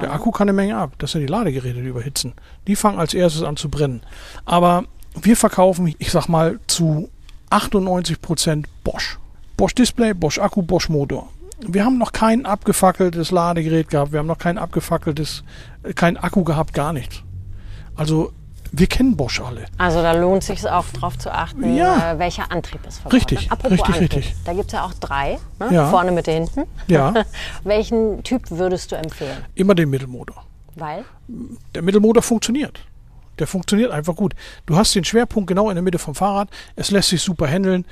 [0.00, 0.92] Der Akku kann eine Menge ab.
[0.98, 2.34] Das sind die Ladegeräte, die überhitzen.
[2.66, 4.02] Die fangen als erstes an zu brennen.
[4.44, 4.84] Aber
[5.20, 7.08] wir verkaufen, ich sag mal, zu
[7.50, 9.18] 98 Prozent Bosch.
[9.56, 11.28] Bosch Display, Bosch Akku, Bosch Motor.
[11.60, 14.12] Wir haben noch kein abgefackeltes Ladegerät gehabt.
[14.12, 15.44] Wir haben noch kein abgefackeltes,
[15.94, 17.22] kein Akku gehabt, gar nichts.
[17.94, 18.32] Also
[18.78, 19.66] wir kennen Bosch alle.
[19.78, 22.12] Also da lohnt es sich auch darauf zu achten, ja.
[22.12, 23.14] äh, welcher Antrieb es verbaut.
[23.14, 24.34] Richtig, Apropos richtig, Antrieb, richtig.
[24.44, 25.68] Da gibt es ja auch drei, ne?
[25.72, 25.90] ja.
[25.90, 26.64] vorne mit hinten.
[26.88, 27.14] Ja.
[27.64, 29.44] Welchen Typ würdest du empfehlen?
[29.54, 30.44] Immer den Mittelmotor.
[30.74, 31.04] Weil?
[31.74, 32.80] Der Mittelmotor funktioniert.
[33.38, 34.34] Der funktioniert einfach gut.
[34.66, 36.48] Du hast den Schwerpunkt genau in der Mitte vom Fahrrad.
[36.76, 37.84] Es lässt sich super handeln.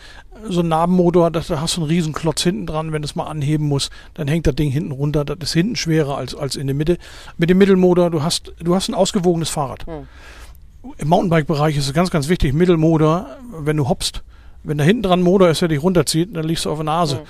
[0.49, 2.92] So ein Nabenmotor, da hast du einen riesen Klotz hinten dran.
[2.92, 5.25] Wenn du es mal anheben muss, dann hängt das Ding hinten runter.
[5.25, 6.97] Das ist hinten schwerer als, als in der Mitte.
[7.38, 9.87] Mit dem Mittelmotor, du hast, du hast ein ausgewogenes Fahrrad.
[9.87, 10.07] Hm.
[10.99, 14.23] Im Mountainbike-Bereich ist es ganz, ganz wichtig, Mittelmotor, wenn du hoppst,
[14.64, 17.16] wenn da hinten dran Motor ist, der dich runterzieht, dann liegst du auf der Nase.
[17.16, 17.21] Mhm.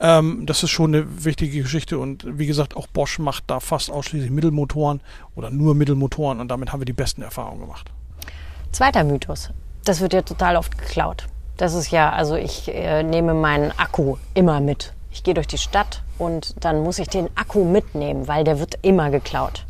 [0.00, 3.90] Ähm, das ist schon eine wichtige Geschichte und wie gesagt, auch Bosch macht da fast
[3.90, 5.00] ausschließlich Mittelmotoren
[5.34, 7.90] oder nur Mittelmotoren und damit haben wir die besten Erfahrungen gemacht.
[8.72, 9.50] Zweiter Mythos.
[9.84, 11.26] Das wird ja total oft geklaut.
[11.56, 15.58] Das ist ja, also ich äh, nehme meinen Akku immer mit ich gehe durch die
[15.58, 19.66] Stadt und dann muss ich den Akku mitnehmen, weil der wird immer geklaut.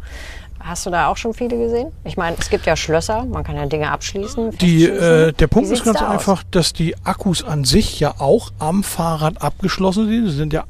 [0.65, 1.93] Hast du da auch schon viele gesehen?
[2.05, 4.57] Ich meine, es gibt ja Schlösser, man kann ja Dinge abschließen.
[4.59, 6.13] Die, äh, der Punkt ist ganz da aus?
[6.13, 10.27] einfach, dass die Akkus an sich ja auch am Fahrrad abgeschlossen sind.
[10.29, 10.65] Sie sind ja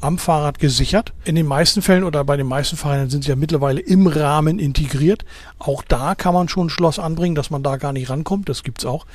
[0.00, 1.12] am Fahrrad gesichert.
[1.24, 4.58] In den meisten Fällen oder bei den meisten Fahrrädern sind sie ja mittlerweile im Rahmen
[4.58, 5.24] integriert.
[5.58, 8.48] Auch da kann man schon ein Schloss anbringen, dass man da gar nicht rankommt.
[8.48, 9.06] Das gibt's auch.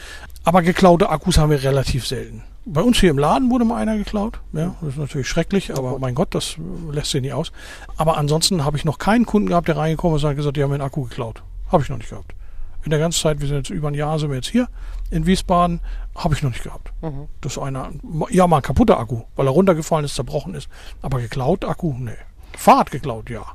[0.44, 2.44] Aber geklaute Akkus haben wir relativ selten.
[2.72, 4.42] Bei uns hier im Laden wurde mal einer geklaut.
[4.54, 6.56] Ja, das ist natürlich schrecklich, aber mein Gott, das
[6.92, 7.52] lässt sich nicht aus.
[7.98, 10.62] Aber ansonsten habe ich noch keinen Kunden gehabt, der reingekommen ist und hat gesagt, die
[10.62, 11.42] haben mir einen Akku geklaut.
[11.72, 12.36] Habe ich noch nicht gehabt.
[12.84, 14.68] In der ganzen Zeit, wir sind jetzt über ein Jahr, sind wir jetzt hier
[15.10, 15.82] in Wiesbaden,
[16.16, 16.94] habe ich noch nicht gehabt.
[17.42, 17.90] Das ist einer,
[18.30, 20.70] ja, mal ein kaputter Akku, weil er runtergefallen ist, zerbrochen ist.
[21.02, 22.12] Aber geklaut Akku, nee.
[22.56, 23.46] Fahrrad geklaut, ja.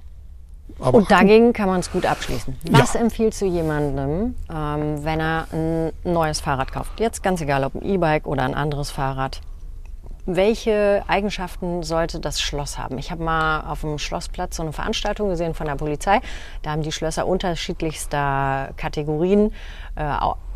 [0.81, 2.57] Aber Und dagegen kann man es gut abschließen.
[2.71, 3.01] Was Ja.
[3.01, 6.99] empfiehlst du jemandem, ähm, wenn er ein neues Fahrrad kauft?
[6.99, 9.41] Jetzt ganz egal, ob ein E-Bike oder ein anderes Fahrrad.
[10.27, 12.97] Welche Eigenschaften sollte das Schloss haben?
[12.97, 16.21] Ich habe mal auf dem Schlossplatz so eine Veranstaltung gesehen von der Polizei.
[16.63, 19.53] Da haben die Schlösser unterschiedlichster Kategorien
[19.97, 20.03] äh,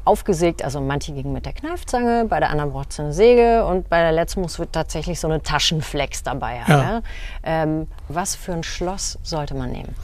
[0.09, 0.65] aufgesägt.
[0.65, 4.01] Also manche gingen mit der Kneifzange, bei der anderen braucht es eine Säge und bei
[4.01, 6.71] der letzten muss tatsächlich so eine Taschenflex dabei haben.
[6.71, 6.93] Ja.
[6.93, 7.03] Ja.
[7.45, 9.95] Ähm, was für ein Schloss sollte man nehmen?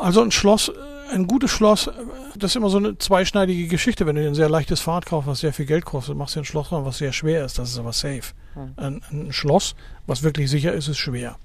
[0.00, 0.72] Also ein Schloss,
[1.12, 1.90] ein gutes Schloss,
[2.36, 4.06] das ist immer so eine zweischneidige Geschichte.
[4.06, 6.40] Wenn du dir ein sehr leichtes Fahrrad kaufst, was sehr viel Geld kostet, machst du
[6.40, 7.58] ein Schloss was sehr schwer ist.
[7.58, 8.34] Das ist aber safe.
[8.76, 9.74] Ein, ein Schloss,
[10.06, 11.36] was wirklich sicher ist, ist schwer.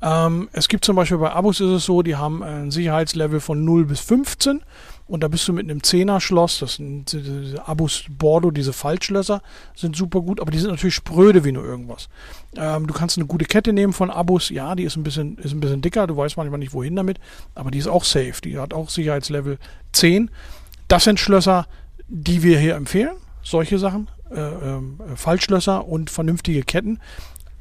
[0.00, 3.64] Ähm, es gibt zum Beispiel bei Abus ist es so, die haben ein Sicherheitslevel von
[3.64, 4.62] 0 bis 15
[5.06, 9.42] und da bist du mit einem 10er Schloss, das sind diese Abus Bordeaux, diese Faltschlösser
[9.74, 12.08] sind super gut, aber die sind natürlich spröde wie nur irgendwas.
[12.56, 15.52] Ähm, du kannst eine gute Kette nehmen von Abus, ja, die ist ein bisschen, ist
[15.52, 17.18] ein bisschen dicker, du weißt manchmal nicht wohin damit,
[17.54, 19.58] aber die ist auch safe, die hat auch Sicherheitslevel
[19.92, 20.30] 10.
[20.88, 21.66] Das sind Schlösser,
[22.08, 26.98] die wir hier empfehlen, solche Sachen, äh, ähm, Faltschlösser und vernünftige Ketten.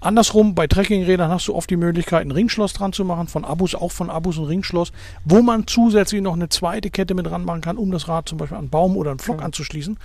[0.03, 3.73] Andersrum, bei Trekkingrädern hast du oft die Möglichkeit, ein Ringschloss dran zu machen, von Abus,
[3.73, 4.91] auch von Abus ein Ringschloss,
[5.23, 8.57] wo man zusätzlich noch eine zweite Kette mit ranmachen kann, um das Rad zum Beispiel
[8.57, 9.97] an einen Baum oder einen Flock anzuschließen.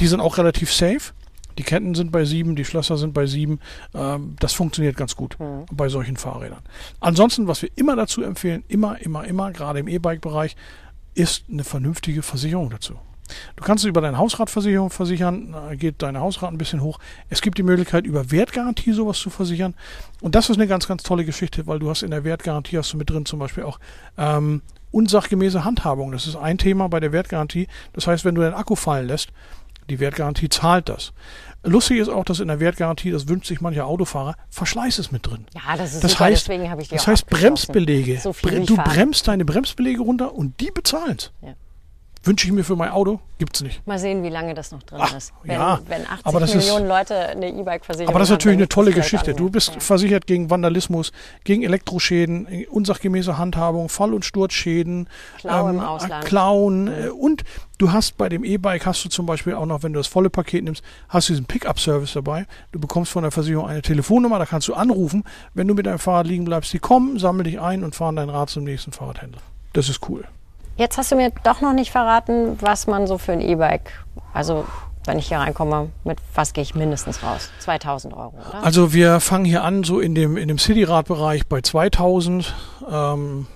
[0.00, 1.12] Die sind auch relativ safe.
[1.56, 3.58] Die Ketten sind bei sieben, die Schlösser sind bei sieben.
[3.94, 5.36] Ähm, das funktioniert ganz gut
[5.72, 6.60] bei solchen Fahrrädern.
[7.00, 10.54] Ansonsten, was wir immer dazu empfehlen, immer, immer, immer, gerade im E-Bike-Bereich,
[11.14, 12.94] ist eine vernünftige Versicherung dazu.
[13.56, 16.98] Du kannst es über deine Hausratversicherung versichern, da geht deine Hausrat ein bisschen hoch.
[17.28, 19.74] Es gibt die Möglichkeit, über Wertgarantie sowas zu versichern.
[20.20, 22.92] Und das ist eine ganz, ganz tolle Geschichte, weil du hast in der Wertgarantie hast
[22.92, 23.78] du mit drin zum Beispiel auch
[24.16, 26.12] ähm, unsachgemäße Handhabung.
[26.12, 27.68] Das ist ein Thema bei der Wertgarantie.
[27.92, 29.28] Das heißt, wenn du deinen Akku fallen lässt,
[29.90, 31.12] die Wertgarantie zahlt das.
[31.64, 35.26] Lustig ist auch, dass in der Wertgarantie, das wünscht sich mancher Autofahrer, Verschleiß ist mit
[35.26, 35.46] drin.
[35.54, 37.26] Ja, das ist Das super, heißt, deswegen habe ich die das auch heißt.
[37.26, 38.18] Bremsbelege.
[38.20, 41.54] So du bremst deine Bremsbelege runter und die bezahlen Ja.
[42.24, 43.20] Wünsche ich mir für mein Auto?
[43.38, 43.86] Gibt's nicht.
[43.86, 45.32] Mal sehen, wie lange das noch drin Ach, ist.
[45.44, 48.38] Wenn, ja, wenn 80 aber das ist- Millionen Leute eine E-Bike-Versicherung Aber das ist haben,
[48.38, 49.34] natürlich eine tolle Geschichte.
[49.34, 49.80] Du bist Ja.
[49.80, 51.12] versichert gegen Vandalismus,
[51.44, 55.08] gegen Elektroschäden, äh, unsachgemäße Handhabung, Fall- und Sturzschäden, ähm,
[55.40, 56.24] Klau Ausland.
[56.24, 57.44] Klauen äh, und
[57.78, 60.28] du hast bei dem E-Bike hast du zum Beispiel auch noch, wenn du das volle
[60.28, 62.46] Paket nimmst, hast du diesen Pickup-Service dabei.
[62.72, 65.22] Du bekommst von der Versicherung eine Telefonnummer, da kannst du anrufen.
[65.54, 68.28] Wenn du mit deinem Fahrrad liegen bleibst, die kommen, sammeln dich ein und fahren dein
[68.28, 69.40] Rad zum nächsten Fahrradhändler.
[69.72, 70.24] Das ist cool.
[70.78, 73.90] Jetzt hast du mir doch noch nicht verraten, was man so für ein E-Bike,
[74.32, 74.64] also
[75.06, 77.50] wenn ich hier reinkomme, mit was gehe ich mindestens raus?
[77.58, 78.62] 2000 Euro, oder?
[78.62, 82.54] Also wir fangen hier an, so in dem, in dem Cityrad-Bereich bei 2000.
[82.88, 83.48] Ähm,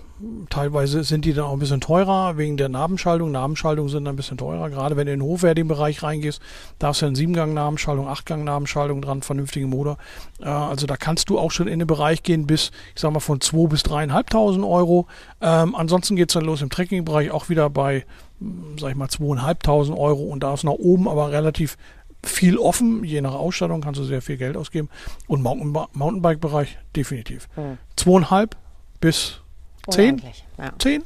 [0.50, 3.30] teilweise sind die dann auch ein bisschen teurer wegen der Nabenschaltung.
[3.32, 4.70] Nabenschaltungen sind dann ein bisschen teurer.
[4.70, 6.40] Gerade wenn du in den hochwertigen Bereich reingehst,
[6.78, 9.98] da hast du eine 7-Gang-Nabenschaltung, 8-Gang-Nabenschaltung dran, vernünftigen Motor.
[10.40, 13.20] Äh, also da kannst du auch schon in den Bereich gehen bis, ich sag mal,
[13.20, 15.06] von 2 bis 3.500 Euro.
[15.40, 18.04] Ähm, ansonsten geht's dann los im Trekking-Bereich auch wieder bei,
[18.40, 21.76] mh, sag ich mal, 2.500 Euro und da ist nach oben aber relativ
[22.24, 24.88] viel offen, je nach Ausstattung kannst du sehr viel Geld ausgeben.
[25.26, 27.48] Und Mountainba- Mountainbike-Bereich definitiv.
[27.56, 27.78] Hm.
[27.96, 28.56] Zweieinhalb
[29.00, 29.41] bis
[29.90, 30.22] zehn,
[30.58, 30.72] Ja.
[30.78, 31.04] zehn,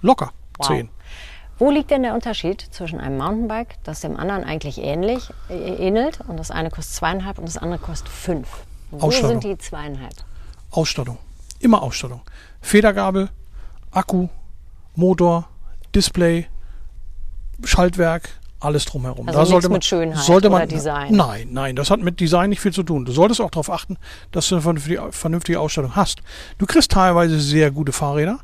[0.00, 0.66] locker Wow.
[0.68, 0.88] zehn.
[1.58, 5.54] Wo liegt denn der Unterschied zwischen einem Mountainbike, das dem anderen eigentlich ähnlich äh,
[5.86, 8.48] ähnelt und das eine kostet zweieinhalb und das andere kostet fünf?
[8.90, 10.14] Wo sind die zweieinhalb?
[10.70, 11.18] Ausstattung.
[11.60, 12.22] Immer Ausstattung.
[12.60, 13.28] Federgabel,
[13.92, 14.28] Akku,
[14.96, 15.48] Motor,
[15.94, 16.46] Display,
[17.64, 18.28] Schaltwerk,
[18.64, 19.28] alles drumherum.
[19.28, 21.14] Also nichts mit Schönheit sollte man, oder Design.
[21.14, 23.04] Nein, nein, das hat mit Design nicht viel zu tun.
[23.04, 23.96] Du solltest auch darauf achten,
[24.30, 26.22] dass du eine vernünftige, vernünftige Ausstattung hast.
[26.58, 28.40] Du kriegst teilweise sehr gute Fahrräder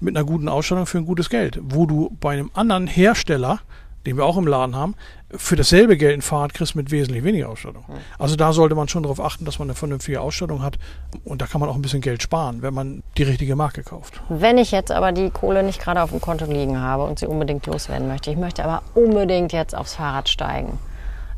[0.00, 3.60] mit einer guten Ausstattung für ein gutes Geld, wo du bei einem anderen Hersteller,
[4.06, 4.94] den wir auch im Laden haben,
[5.30, 7.84] für dasselbe Geld ein Fahrrad kriegst mit wesentlich weniger Ausstattung.
[8.18, 10.78] Also da sollte man schon darauf achten, dass man eine vernünftige Ausstattung hat
[11.24, 14.20] und da kann man auch ein bisschen Geld sparen, wenn man die richtige Marke kauft.
[14.28, 17.26] Wenn ich jetzt aber die Kohle nicht gerade auf dem Konto liegen habe und sie
[17.26, 20.78] unbedingt loswerden möchte, ich möchte aber unbedingt jetzt aufs Fahrrad steigen.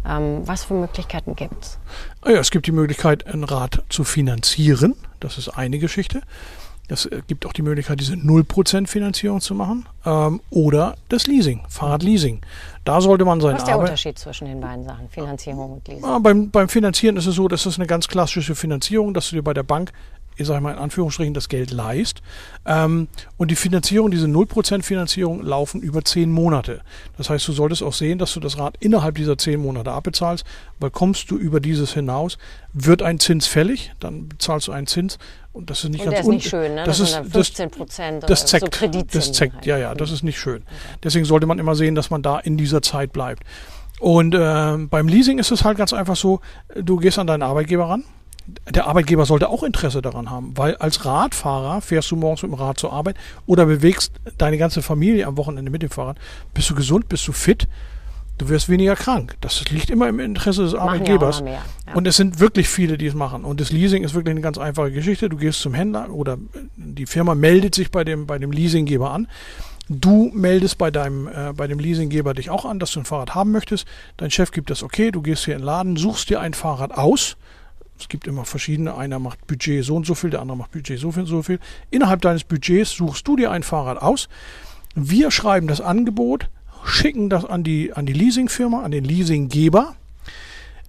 [0.06, 1.78] Ähm, was für Möglichkeiten gibt es?
[2.22, 4.94] Ah ja, es gibt die Möglichkeit, ein Rad zu finanzieren.
[5.20, 6.22] Das ist eine Geschichte.
[6.88, 9.86] Es äh, gibt auch die Möglichkeit, diese 0% Finanzierung zu machen.
[10.04, 12.40] Ähm, oder das Leasing, Fahrradleasing.
[12.84, 16.04] Da sollte man sein Was ist der Unterschied zwischen den beiden Sachen, Finanzierung und Leasing?
[16.04, 19.36] Ah, beim, beim Finanzieren ist es so, das ist eine ganz klassische Finanzierung, dass du
[19.36, 19.92] dir bei der Bank
[20.38, 22.22] ich sage mal in Anführungsstrichen, das Geld leist.
[22.64, 26.80] Ähm, und die Finanzierung, diese 0% Finanzierung laufen über 10 Monate.
[27.16, 30.44] Das heißt, du solltest auch sehen, dass du das Rad innerhalb dieser 10 Monate abbezahlst,
[30.78, 32.38] weil kommst du über dieses hinaus,
[32.72, 35.18] wird ein Zins fällig, dann bezahlst du einen Zins
[35.52, 36.84] und das ist nicht und ganz ist nicht schön, ne?
[36.84, 39.66] Das, das ist 15 Prozent das, das zeckt, so Das zeckt, halt.
[39.66, 40.62] ja, ja, das ist nicht schön.
[41.02, 43.42] Deswegen sollte man immer sehen, dass man da in dieser Zeit bleibt.
[43.98, 46.40] Und äh, beim Leasing ist es halt ganz einfach so,
[46.76, 48.04] du gehst an deinen Arbeitgeber ran,
[48.70, 52.54] der Arbeitgeber sollte auch Interesse daran haben, weil als Radfahrer fährst du morgens mit dem
[52.54, 56.16] Rad zur Arbeit oder bewegst deine ganze Familie am Wochenende mit dem Fahrrad.
[56.54, 57.68] Bist du gesund, bist du fit,
[58.38, 59.36] du wirst weniger krank.
[59.40, 61.40] Das liegt immer im Interesse des Arbeitgebers.
[61.40, 61.58] Ja ja.
[61.94, 63.44] Und es sind wirklich viele, die es machen.
[63.44, 65.28] Und das Leasing ist wirklich eine ganz einfache Geschichte.
[65.28, 66.38] Du gehst zum Händler oder
[66.76, 69.28] die Firma meldet sich bei dem, bei dem Leasinggeber an.
[69.90, 73.34] Du meldest bei deinem, äh, bei dem Leasinggeber dich auch an, dass du ein Fahrrad
[73.34, 73.86] haben möchtest.
[74.18, 75.10] Dein Chef gibt das okay.
[75.10, 77.36] Du gehst hier in den Laden, suchst dir ein Fahrrad aus
[77.98, 78.96] es gibt immer verschiedene.
[78.96, 81.42] Einer macht Budget so und so viel, der andere macht Budget so viel und so
[81.42, 81.58] viel.
[81.90, 84.28] Innerhalb deines Budgets suchst du dir ein Fahrrad aus.
[84.94, 86.48] Wir schreiben das Angebot,
[86.84, 89.94] schicken das an die, an die Leasingfirma, an den Leasinggeber.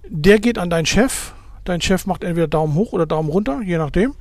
[0.07, 1.33] Der geht an deinen Chef.
[1.65, 4.15] Dein Chef macht entweder Daumen hoch oder Daumen runter, je nachdem.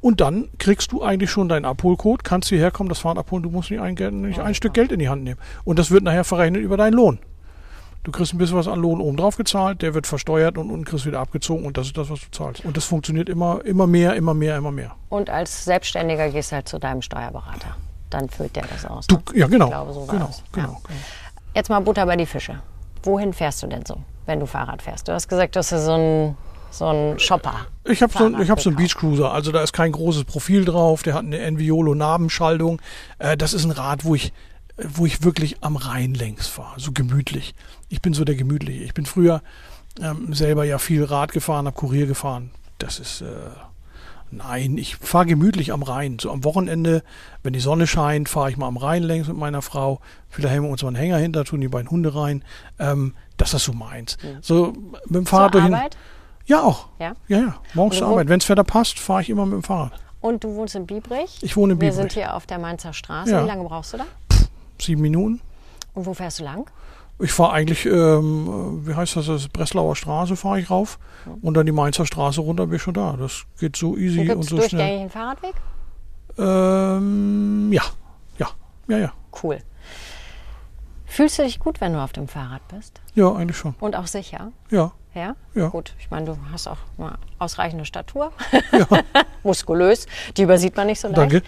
[0.00, 3.50] Und dann kriegst du eigentlich schon deinen Abholcode, kannst hierher kommen, das Fahrrad abholen, du
[3.50, 5.40] musst nicht ein, nicht ein Stück Geld in die Hand nehmen.
[5.64, 7.18] Und das wird nachher verrechnet über deinen Lohn.
[8.04, 10.84] Du kriegst ein bisschen was an Lohn oben drauf gezahlt, der wird versteuert und unten
[10.84, 12.64] kriegst du wieder abgezogen und das ist das, was du zahlst.
[12.64, 14.94] Und das funktioniert immer, immer mehr, immer mehr, immer mehr.
[15.08, 17.76] Und als Selbstständiger gehst du halt zu deinem Steuerberater.
[18.10, 19.06] Dann füllt der das aus.
[19.06, 19.22] Du, ne?
[19.34, 19.64] ja, genau.
[19.64, 21.00] Ich glaube, so genau, genau, genau, genau.
[21.54, 22.60] Jetzt mal Butter bei die Fische.
[23.02, 25.08] Wohin fährst du denn so, wenn du Fahrrad fährst?
[25.08, 26.36] Du hast gesagt, du hast so ein
[26.74, 27.66] so ein Shopper.
[27.84, 31.14] Ich habe so, hab so einen Beachcruiser, also da ist kein großes Profil drauf, der
[31.14, 32.82] hat eine Enviolo Nabenschaltung.
[33.18, 34.32] Äh, das ist ein Rad, wo ich
[34.76, 37.54] wo ich wirklich am Rhein längs fahre, so gemütlich.
[37.88, 38.82] Ich bin so der Gemütliche.
[38.82, 39.42] Ich bin früher
[40.00, 42.50] ähm, selber ja viel Rad gefahren, habe Kurier gefahren.
[42.78, 43.26] Das ist, äh,
[44.32, 46.18] nein, ich fahre gemütlich am Rhein.
[46.20, 47.04] So am Wochenende,
[47.42, 50.00] wenn die Sonne scheint, fahre ich mal am Rhein längs mit meiner Frau.
[50.28, 52.42] Vielleicht haben wir uns mal einen Hänger hinter, tun die beiden Hunde rein.
[52.80, 54.16] Ähm, das ist so meins.
[54.22, 54.38] Mhm.
[54.40, 54.72] So
[55.06, 55.72] mit dem Fahrrad Zur durch.
[55.72, 55.96] Arbeit?
[56.46, 56.88] Ja, auch.
[56.98, 57.38] Ja, ja.
[57.38, 57.56] ja.
[57.74, 58.28] Morgens zur Arbeit.
[58.28, 59.92] Wenn es Wetter passt, fahre ich immer mit dem Fahrrad.
[60.20, 61.38] Und du wohnst in Biebrich?
[61.42, 61.96] Ich wohne in Biebrich.
[61.96, 63.30] Wir sind hier auf der Mainzer Straße.
[63.30, 63.44] Ja.
[63.44, 64.06] Wie lange brauchst du da?
[64.84, 65.40] Sieben Minuten.
[65.94, 66.70] Und wo fährst du lang?
[67.20, 71.32] Ich fahre eigentlich, ähm, wie heißt das, das Breslauer Straße fahre ich rauf ja.
[71.42, 73.16] und dann die Mainzer Straße runter bin ich schon da.
[73.16, 75.00] Das geht so easy und, und so schnell.
[75.00, 75.54] einen Fahrradweg?
[76.36, 77.82] Ähm, ja,
[78.38, 78.48] ja,
[78.88, 79.12] ja, ja.
[79.42, 79.58] Cool.
[81.06, 83.00] Fühlst du dich gut, wenn du auf dem Fahrrad bist?
[83.14, 83.76] Ja, eigentlich schon.
[83.78, 84.50] Und auch sicher?
[84.70, 84.90] Ja.
[85.14, 85.36] Ja?
[85.54, 85.68] Ja.
[85.68, 88.32] Gut, ich meine, du hast auch eine ausreichende Statur.
[88.72, 88.88] Ja.
[89.44, 90.06] Muskulös.
[90.36, 91.18] Die übersieht man nicht so leicht.
[91.18, 91.42] Danke.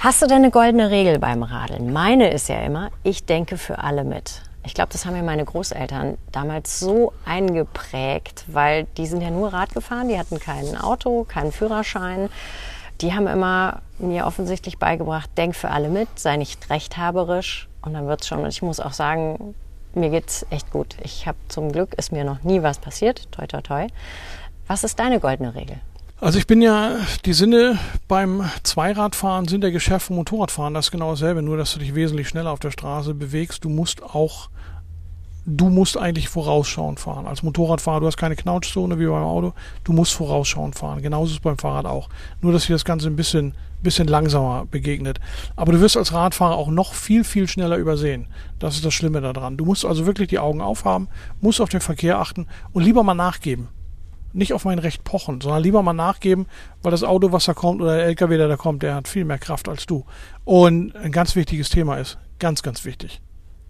[0.00, 1.92] Hast du denn eine goldene Regel beim Radeln?
[1.92, 4.42] Meine ist ja immer, ich denke für alle mit.
[4.64, 9.52] Ich glaube, das haben mir meine Großeltern damals so eingeprägt, weil die sind ja nur
[9.52, 12.28] Rad gefahren, die hatten kein Auto, keinen Führerschein.
[13.00, 18.06] Die haben immer mir offensichtlich beigebracht, denk für alle mit, sei nicht rechthaberisch und dann
[18.06, 18.44] wird es schon.
[18.44, 19.56] Und ich muss auch sagen,
[19.94, 20.96] mir geht's echt gut.
[21.02, 23.88] Ich habe zum Glück, ist mir noch nie was passiert, toi toi toi.
[24.68, 25.80] Was ist deine goldene Regel?
[26.20, 27.78] Also ich bin ja, die Sinne
[28.08, 31.94] beim Zweiradfahren sind der Geschäft vom Motorradfahren das ist genau dasselbe, nur dass du dich
[31.94, 33.64] wesentlich schneller auf der Straße bewegst.
[33.64, 34.50] Du musst auch,
[35.46, 37.28] du musst eigentlich vorausschauend fahren.
[37.28, 39.52] Als Motorradfahrer, du hast keine Knautschzone wie beim Auto,
[39.84, 41.02] du musst vorausschauend fahren.
[41.02, 42.08] Genauso ist es beim Fahrrad auch.
[42.40, 43.54] Nur, dass dir das Ganze ein bisschen,
[43.84, 45.20] bisschen langsamer begegnet.
[45.54, 48.26] Aber du wirst als Radfahrer auch noch viel, viel schneller übersehen.
[48.58, 49.56] Das ist das Schlimme daran.
[49.56, 51.06] Du musst also wirklich die Augen aufhaben,
[51.40, 53.68] musst auf den Verkehr achten und lieber mal nachgeben
[54.38, 56.46] nicht auf mein Recht pochen, sondern lieber mal nachgeben,
[56.82, 59.24] weil das Auto, was da kommt oder der LKW, der da kommt, der hat viel
[59.24, 60.04] mehr Kraft als du.
[60.44, 63.20] Und ein ganz wichtiges Thema ist, ganz, ganz wichtig,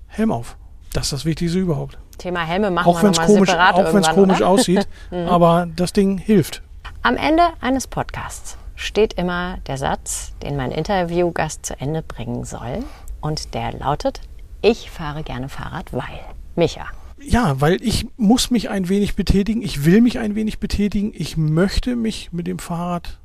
[0.06, 0.56] Helm auf.
[0.92, 1.98] Das ist das Wichtigste überhaupt.
[2.18, 4.48] Thema Helme machen auch wir nochmal komisch, separat Auch wenn es komisch oder?
[4.48, 5.28] aussieht, mhm.
[5.28, 6.62] aber das Ding hilft.
[7.02, 12.84] Am Ende eines Podcasts steht immer der Satz, den mein Interviewgast zu Ende bringen soll.
[13.20, 14.20] Und der lautet,
[14.62, 16.20] ich fahre gerne Fahrrad, weil.
[16.56, 16.86] Micha,
[17.22, 21.36] ja, weil ich muss mich ein wenig betätigen, ich will mich ein wenig betätigen, ich
[21.36, 23.18] möchte mich mit dem Fahrrad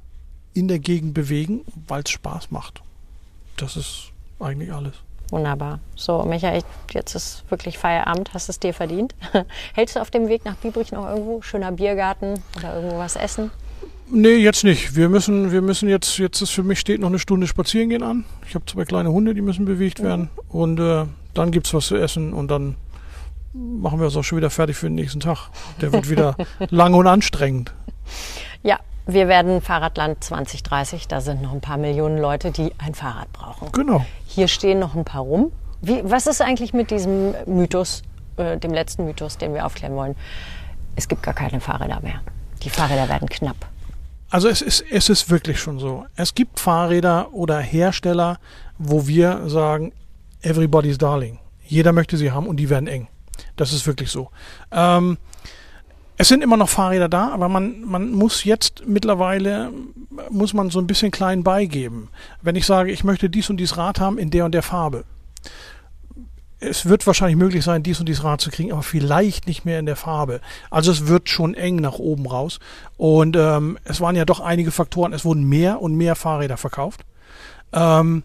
[0.54, 2.82] in der Gegend bewegen, weil es Spaß macht.
[3.58, 4.94] Das ist eigentlich alles.
[5.30, 5.80] Wunderbar.
[5.96, 9.16] So, Michael, jetzt ist wirklich Feierabend, hast es dir verdient.
[9.74, 13.50] Hältst du auf dem Weg nach Biebrich noch irgendwo schöner Biergarten oder irgendwo was essen?
[14.12, 14.96] Nee, jetzt nicht.
[14.96, 18.04] Wir müssen, wir müssen jetzt, jetzt ist für mich steht noch eine Stunde spazieren gehen
[18.04, 18.26] an.
[18.48, 20.04] Ich habe zwei kleine Hunde, die müssen bewegt mhm.
[20.04, 20.30] werden.
[20.50, 22.76] Und äh, dann gibt es was zu essen und dann
[23.54, 25.50] machen wir uns auch schon wieder fertig für den nächsten Tag.
[25.82, 26.36] Der wird wieder
[26.70, 27.74] lang und anstrengend.
[28.64, 31.08] Ja, wir werden Fahrradland 2030.
[31.08, 33.72] Da sind noch ein paar Millionen Leute, die ein Fahrrad brauchen.
[33.72, 34.06] Genau.
[34.26, 35.52] Hier stehen noch ein paar rum.
[35.82, 38.04] Wie, was ist eigentlich mit diesem Mythos,
[38.38, 40.16] äh, dem letzten Mythos, den wir aufklären wollen?
[40.96, 42.22] Es gibt gar keine Fahrräder mehr.
[42.64, 43.58] Die Fahrräder werden knapp.
[44.30, 46.06] Also es ist, es ist wirklich schon so.
[46.16, 48.40] Es gibt Fahrräder oder Hersteller,
[48.80, 49.92] wo wir sagen,
[50.42, 51.40] everybody's darling.
[51.66, 53.08] Jeder möchte sie haben und die werden eng.
[53.56, 54.30] Das ist wirklich so.
[54.72, 55.18] Ähm,
[56.18, 59.72] es sind immer noch Fahrräder da, aber man, man muss jetzt mittlerweile,
[60.30, 62.10] muss man so ein bisschen klein beigeben.
[62.42, 65.06] Wenn ich sage, ich möchte dies und dies Rad haben in der und der Farbe.
[66.60, 69.80] Es wird wahrscheinlich möglich sein, dies und dies Rad zu kriegen, aber vielleicht nicht mehr
[69.80, 70.40] in der Farbe.
[70.70, 72.60] Also es wird schon eng nach oben raus.
[72.96, 75.12] Und ähm, es waren ja doch einige Faktoren.
[75.12, 77.02] Es wurden mehr und mehr Fahrräder verkauft.
[77.74, 78.24] Ähm,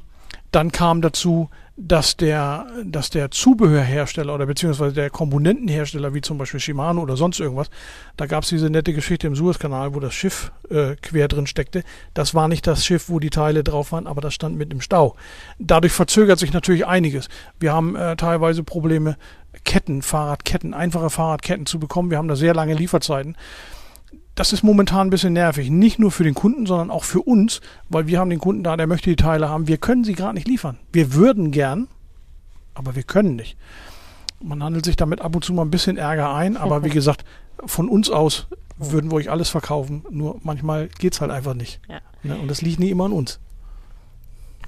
[0.53, 6.59] dann kam dazu, dass der, dass der Zubehörhersteller oder beziehungsweise der Komponentenhersteller, wie zum Beispiel
[6.59, 7.71] Shimano oder sonst irgendwas,
[8.17, 11.85] da gab es diese nette Geschichte im Suezkanal, wo das Schiff äh, quer drin steckte.
[12.15, 14.81] Das war nicht das Schiff, wo die Teile drauf waren, aber das stand mit im
[14.81, 15.15] Stau.
[15.61, 17.29] Dadurch verzögert sich natürlich einiges.
[17.61, 19.17] Wir haben äh, teilweise Probleme,
[19.65, 22.11] Ketten, Fahrradketten, einfache Fahrradketten zu bekommen.
[22.11, 23.37] Wir haben da sehr lange Lieferzeiten
[24.39, 25.69] das ist momentan ein bisschen nervig.
[25.69, 28.77] Nicht nur für den Kunden, sondern auch für uns, weil wir haben den Kunden da,
[28.77, 29.67] der möchte die Teile haben.
[29.67, 30.79] Wir können sie gerade nicht liefern.
[30.93, 31.89] Wir würden gern,
[32.73, 33.57] aber wir können nicht.
[34.41, 37.25] Man handelt sich damit ab und zu mal ein bisschen Ärger ein, aber wie gesagt,
[37.67, 38.47] von uns aus
[38.77, 40.05] würden wir euch alles verkaufen.
[40.09, 41.81] Nur manchmal geht es halt einfach nicht.
[41.89, 41.99] Ja.
[42.23, 42.39] Ne?
[42.39, 43.41] Und das liegt nie immer an uns.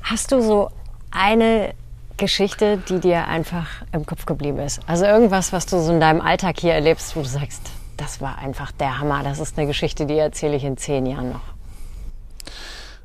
[0.03, 0.71] Hast du so
[1.13, 1.75] eine
[2.17, 4.81] Geschichte, die dir einfach im Kopf geblieben ist?
[4.89, 8.39] Also irgendwas, was du so in deinem Alltag hier erlebst, wo du sagst, das war
[8.39, 9.23] einfach der Hammer.
[9.23, 11.43] Das ist eine Geschichte, die erzähle ich in zehn Jahren noch.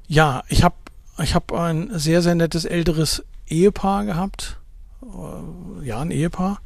[0.07, 0.75] Ja, ich habe
[1.17, 4.59] ich hab ein sehr, sehr nettes älteres Ehepaar gehabt.
[5.01, 6.59] Äh, ja, ein Ehepaar.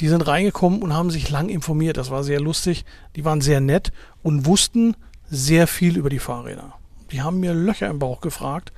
[0.00, 1.96] Die sind reingekommen und haben sich lang informiert.
[1.96, 2.84] Das war sehr lustig.
[3.16, 3.92] Die waren sehr nett
[4.22, 4.96] und wussten
[5.28, 6.74] sehr viel über die Fahrräder.
[7.12, 8.72] Die haben mir Löcher im Bauch gefragt.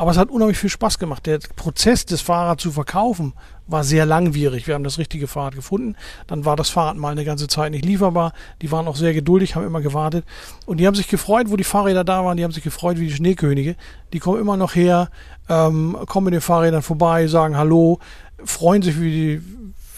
[0.00, 1.26] Aber es hat unheimlich viel Spaß gemacht.
[1.26, 3.34] Der Prozess, das Fahrrad zu verkaufen,
[3.66, 4.66] war sehr langwierig.
[4.66, 5.94] Wir haben das richtige Fahrrad gefunden.
[6.26, 8.32] Dann war das Fahrrad mal eine ganze Zeit nicht lieferbar.
[8.62, 10.24] Die waren auch sehr geduldig, haben immer gewartet.
[10.64, 12.38] Und die haben sich gefreut, wo die Fahrräder da waren.
[12.38, 13.76] Die haben sich gefreut wie die Schneekönige.
[14.14, 15.10] Die kommen immer noch her,
[15.50, 17.98] ähm, kommen mit den Fahrrädern vorbei, sagen Hallo,
[18.42, 19.42] freuen sich wie die,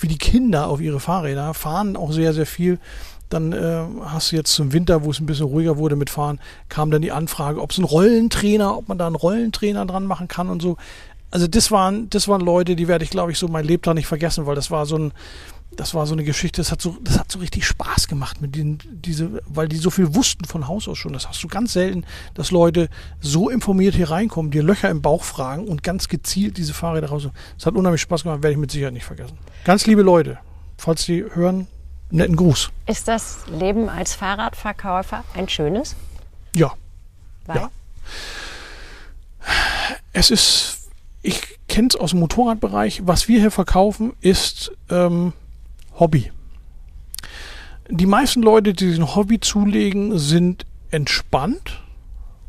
[0.01, 2.81] wie die Kinder auf ihre Fahrräder, fahren auch sehr, sehr viel.
[3.33, 6.41] Dann äh, hast du jetzt zum Winter, wo es ein bisschen ruhiger wurde mit Fahren,
[6.69, 10.29] kam dann die Anfrage, ob es einen Rollentrainer, ob man da einen Rollentrainer dran machen
[10.29, 10.77] kann und so
[11.33, 14.07] also das waren, das waren Leute, die werde ich, glaube ich, so mein Lebtag nicht
[14.07, 15.13] vergessen, weil das war so ein,
[15.77, 18.55] das war so eine Geschichte, das hat so, das hat so richtig Spaß gemacht mit
[18.55, 21.15] denen, diese, weil die so viel wussten von Haus aus schon.
[21.15, 22.91] Das hast du ganz selten, dass Leute
[23.21, 27.29] so informiert hier reinkommen, dir Löcher im Bauch fragen und ganz gezielt diese Fahrräder raus.
[27.57, 29.39] Das hat unheimlich Spaß gemacht, werde ich mit Sicherheit nicht vergessen.
[29.65, 30.39] Ganz liebe Leute,
[30.77, 31.67] falls Sie hören,
[32.13, 32.71] netten Gruß.
[32.87, 35.97] Ist das Leben als Fahrradverkäufer ein schönes?
[36.55, 36.73] Ja.
[37.47, 37.57] Weil?
[37.57, 37.71] Ja.
[40.13, 40.83] Es ist
[41.23, 43.03] ich kenne es aus dem Motorradbereich.
[43.07, 45.33] Was wir hier verkaufen, ist ähm,
[45.99, 46.33] Hobby.
[47.89, 51.83] Die meisten Leute, die sich ein Hobby zulegen, sind entspannt,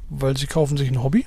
[0.10, 1.26] weil sie kaufen sich ein Hobby.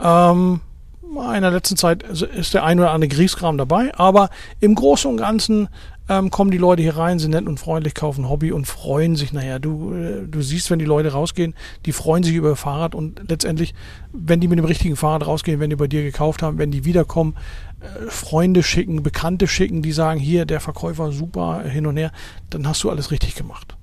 [0.00, 0.60] Ähm,
[1.02, 4.30] in der letzten Zeit ist der ein oder andere Grieskram dabei, aber
[4.60, 5.68] im Großen und Ganzen
[6.08, 9.32] ähm, kommen die Leute hier rein, sind nett und freundlich, kaufen Hobby und freuen sich.
[9.32, 11.54] Naja, du, äh, du siehst, wenn die Leute rausgehen,
[11.86, 13.74] die freuen sich über ihr Fahrrad und letztendlich,
[14.12, 16.84] wenn die mit dem richtigen Fahrrad rausgehen, wenn die bei dir gekauft haben, wenn die
[16.84, 17.36] wiederkommen,
[17.80, 22.12] äh, Freunde schicken, Bekannte schicken, die sagen, hier, der Verkäufer, super, hin und her,
[22.50, 23.76] dann hast du alles richtig gemacht.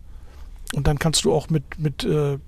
[0.73, 2.39] Und dann kannst du auch mit, mit äh,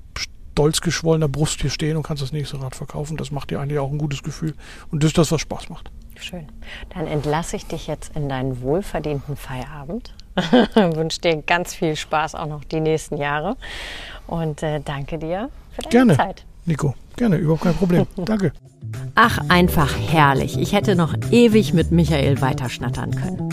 [0.58, 3.16] stolz geschwollener Brust hier stehen und kannst das nächste Rad verkaufen.
[3.16, 4.56] Das macht dir eigentlich auch ein gutes Gefühl.
[4.90, 5.92] Und das ist das, was Spaß macht.
[6.20, 6.48] Schön.
[6.94, 10.14] Dann entlasse ich dich jetzt in deinen wohlverdienten Feierabend.
[10.76, 13.56] Wünsche dir ganz viel Spaß auch noch die nächsten Jahre.
[14.28, 16.18] Und äh, danke dir für deine Gerne.
[16.18, 16.46] Zeit.
[16.66, 18.06] Nico, gerne, überhaupt kein Problem.
[18.18, 18.52] danke.
[19.16, 20.58] Ach, einfach herrlich.
[20.60, 23.50] Ich hätte noch ewig mit Michael weiterschnattern können.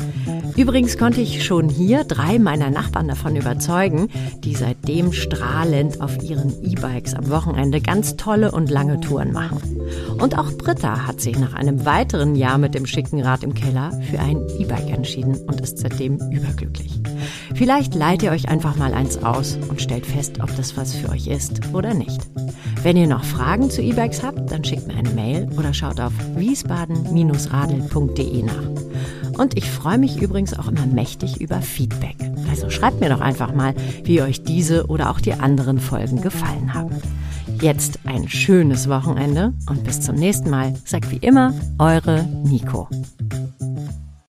[0.57, 6.63] Übrigens konnte ich schon hier drei meiner Nachbarn davon überzeugen, die seitdem strahlend auf ihren
[6.63, 9.81] E-Bikes am Wochenende ganz tolle und lange Touren machen.
[10.21, 13.91] Und auch Britta hat sich nach einem weiteren Jahr mit dem schicken Rad im Keller
[14.11, 17.01] für ein E-Bike entschieden und ist seitdem überglücklich.
[17.55, 21.09] Vielleicht leiht ihr euch einfach mal eins aus und stellt fest, ob das was für
[21.09, 22.21] euch ist oder nicht.
[22.83, 26.13] Wenn ihr noch Fragen zu E-Bikes habt, dann schickt mir eine Mail oder schaut auf
[26.37, 28.69] wiesbaden-radel.de nach.
[29.39, 32.17] Und ich freue mich übrigens auch immer mächtig über Feedback.
[32.49, 33.75] Also schreibt mir doch einfach mal,
[34.05, 36.97] wie euch diese oder auch die anderen Folgen gefallen haben.
[37.61, 40.75] Jetzt ein schönes Wochenende und bis zum nächsten Mal.
[40.85, 42.89] Sagt wie immer, eure Nico.